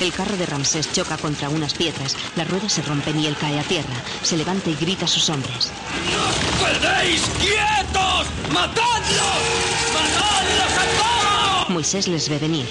[0.00, 3.58] El carro de Ramsés choca contra unas piedras, las ruedas se rompen y él cae
[3.58, 3.96] a tierra.
[4.22, 5.72] Se levanta y grita a sus hombres.
[6.60, 7.87] ¡Quedéis quietos!
[8.52, 9.38] ¡Matadlos!
[9.94, 11.70] ¡Matadlos a todos!
[11.70, 12.66] Moisés les ve venir.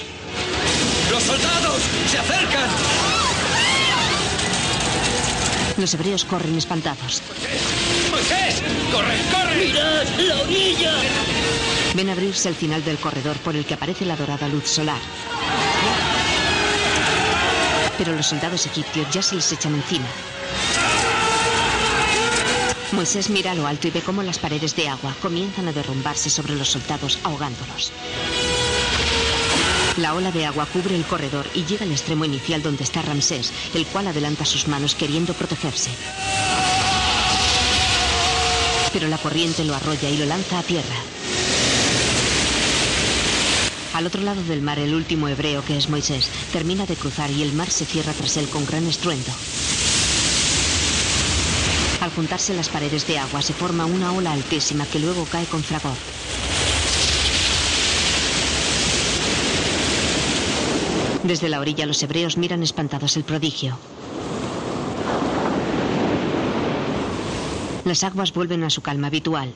[1.11, 2.69] ¡Los soldados se acercan!
[5.77, 7.21] Los hebreos corren espantados.
[8.11, 8.61] ¡Moisés!
[8.91, 9.65] ¡Corre, corre!
[9.67, 10.93] ¡Mirad la orilla!
[11.93, 14.99] Ven abrirse el final del corredor por el que aparece la dorada luz solar.
[17.97, 20.07] Pero los soldados egipcios ya se les echan encima.
[22.93, 26.29] Moisés mira a lo alto y ve cómo las paredes de agua comienzan a derrumbarse
[26.29, 27.91] sobre los soldados ahogándolos.
[29.97, 33.51] La ola de agua cubre el corredor y llega al extremo inicial donde está Ramsés,
[33.73, 35.89] el cual adelanta sus manos queriendo protegerse.
[38.93, 40.95] Pero la corriente lo arrolla y lo lanza a tierra.
[43.95, 47.41] Al otro lado del mar, el último hebreo, que es Moisés, termina de cruzar y
[47.41, 49.31] el mar se cierra tras él con gran estruendo.
[52.17, 55.93] Juntarse las paredes de agua, se forma una ola altísima que luego cae con fragor.
[61.23, 63.77] Desde la orilla los hebreos miran espantados el prodigio.
[67.85, 69.53] Las aguas vuelven a su calma habitual.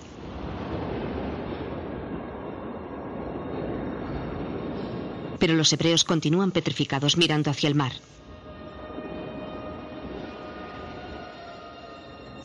[5.39, 7.93] Pero los hebreos continúan petrificados mirando hacia el mar.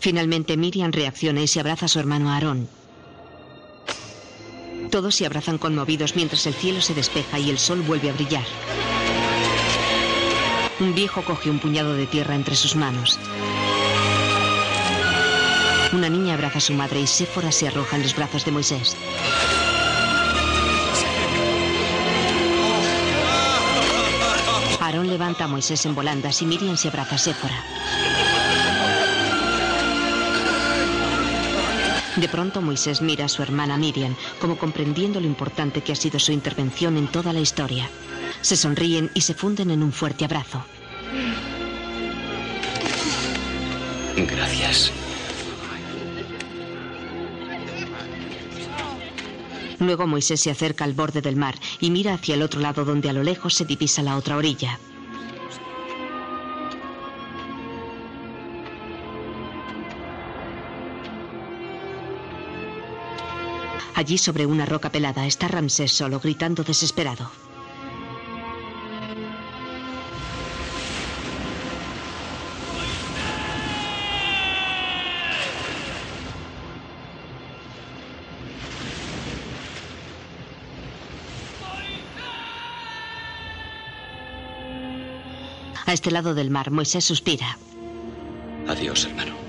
[0.07, 2.69] Finalmente Miriam reacciona y se abraza a su hermano Aarón.
[4.89, 8.45] Todos se abrazan conmovidos mientras el cielo se despeja y el sol vuelve a brillar.
[10.79, 13.19] Un viejo coge un puñado de tierra entre sus manos.
[15.93, 18.97] Una niña abraza a su madre y Séfora se arroja en los brazos de Moisés.
[24.81, 27.65] Aarón levanta a Moisés en volandas y Miriam se abraza a Séfora.
[32.17, 36.19] De pronto Moisés mira a su hermana Miriam, como comprendiendo lo importante que ha sido
[36.19, 37.91] su intervención en toda la historia.
[38.41, 40.65] Se sonríen y se funden en un fuerte abrazo.
[44.17, 44.93] Gracias.
[49.79, 53.11] Luego Moisés se acerca al borde del mar y mira hacia el otro lado donde
[53.11, 54.79] a lo lejos se divisa la otra orilla.
[63.97, 67.31] Allí sobre una roca pelada está Ramsés solo gritando desesperado.
[85.87, 87.57] A este lado del mar, Moisés suspira.
[88.69, 89.46] Adiós, hermano.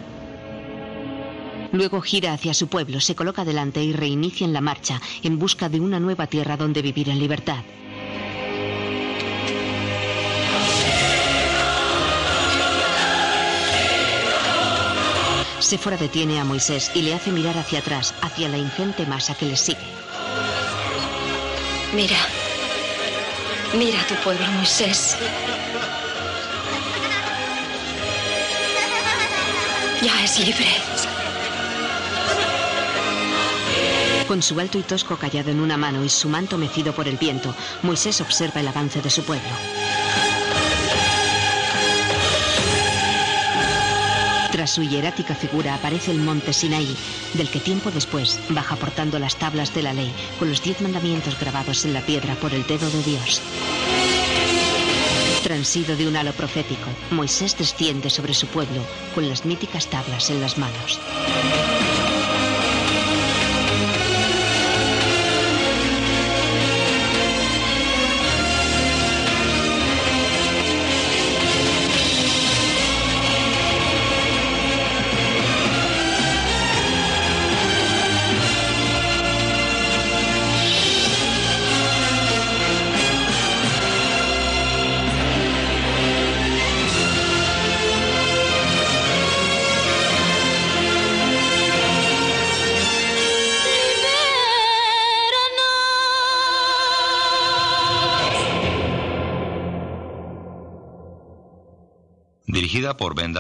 [1.78, 5.70] Luego gira hacia su pueblo, se coloca delante y reinicia en la marcha en busca
[5.70, 7.64] de una nueva tierra donde vivir en libertad.
[15.60, 19.46] Séfora detiene a Moisés y le hace mirar hacia atrás, hacia la ingente masa que
[19.46, 19.78] le sigue.
[21.94, 22.18] Mira.
[23.78, 25.16] Mira tu pueblo, Moisés.
[30.02, 30.87] Ya es libre.
[34.28, 37.16] Con su alto y tosco callado en una mano y su manto mecido por el
[37.16, 39.48] viento, Moisés observa el avance de su pueblo.
[44.52, 46.94] Tras su hierática figura aparece el monte Sinaí,
[47.36, 51.40] del que tiempo después baja portando las tablas de la ley con los diez mandamientos
[51.40, 53.42] grabados en la piedra por el dedo de Dios.
[55.44, 58.82] Transido de un halo profético, Moisés desciende sobre su pueblo
[59.16, 61.00] con las míticas tablas en las manos.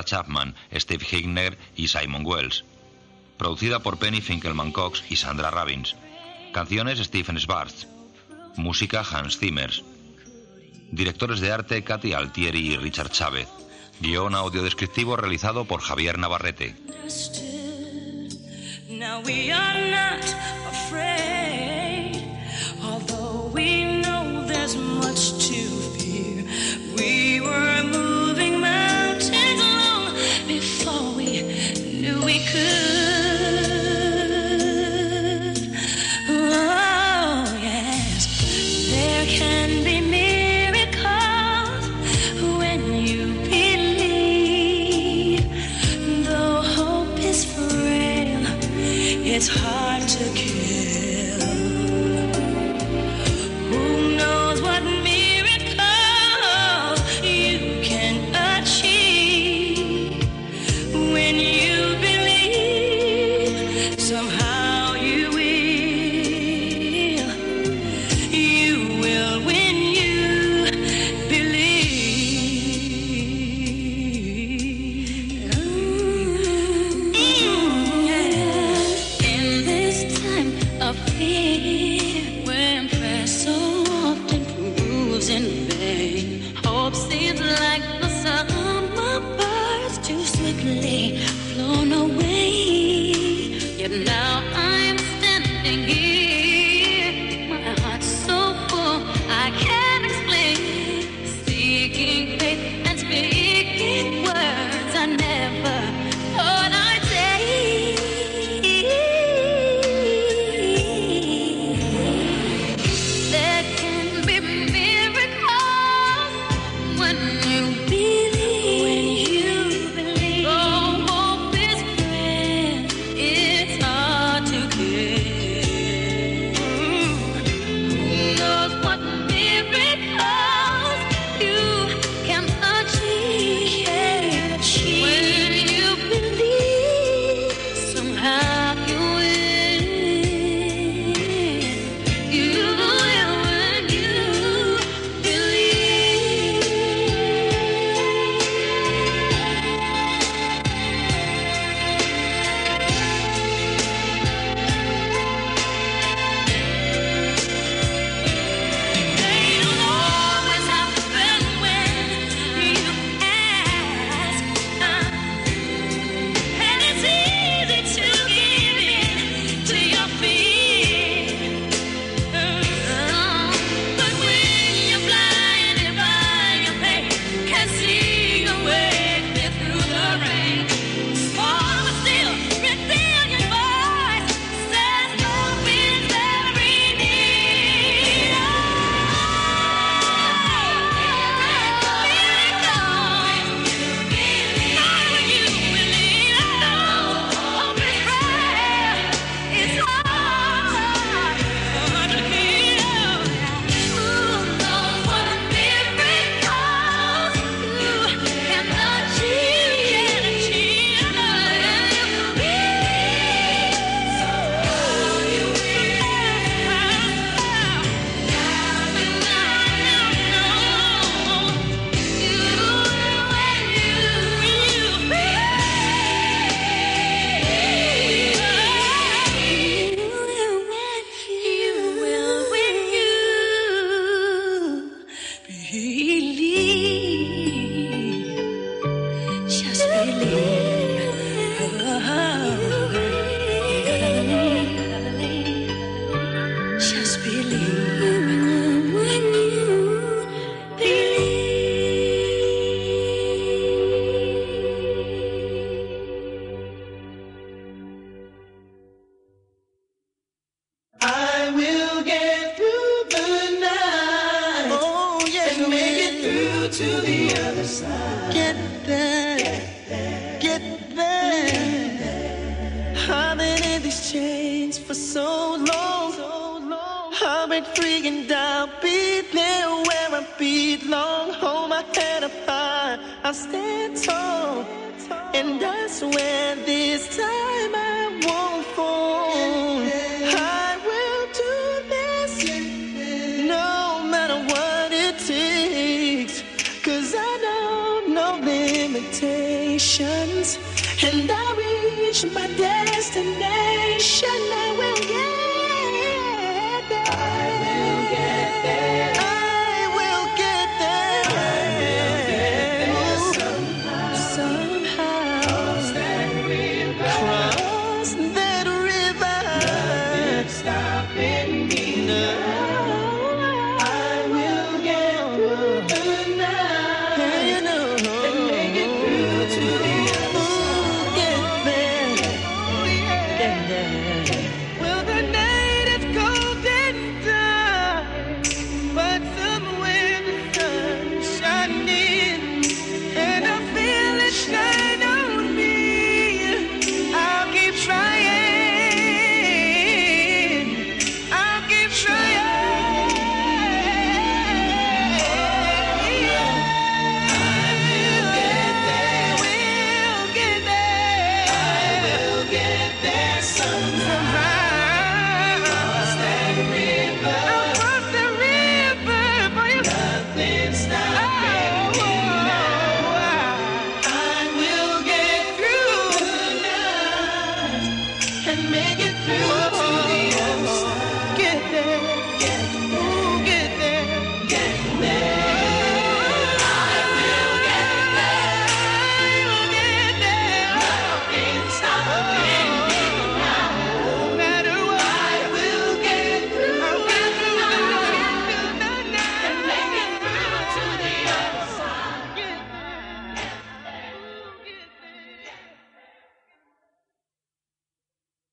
[0.08, 2.66] Chapman, Steve Higner y Simon Wells.
[3.38, 5.96] Producida por Penny Finkelman Cox y Sandra Robbins.
[6.54, 7.86] Canciones Stephen Schwartz.
[8.56, 9.84] Música Hans Zimmers.
[10.92, 13.48] Directores de arte Katy Altieri y Richard Chávez.
[14.00, 16.76] Guión audiodescriptivo realizado por Javier Navarrete.
[18.90, 20.24] Now we are not
[20.72, 22.24] afraid,
[22.82, 25.62] although we know there's much to
[25.94, 26.46] fear.
[26.96, 27.97] We were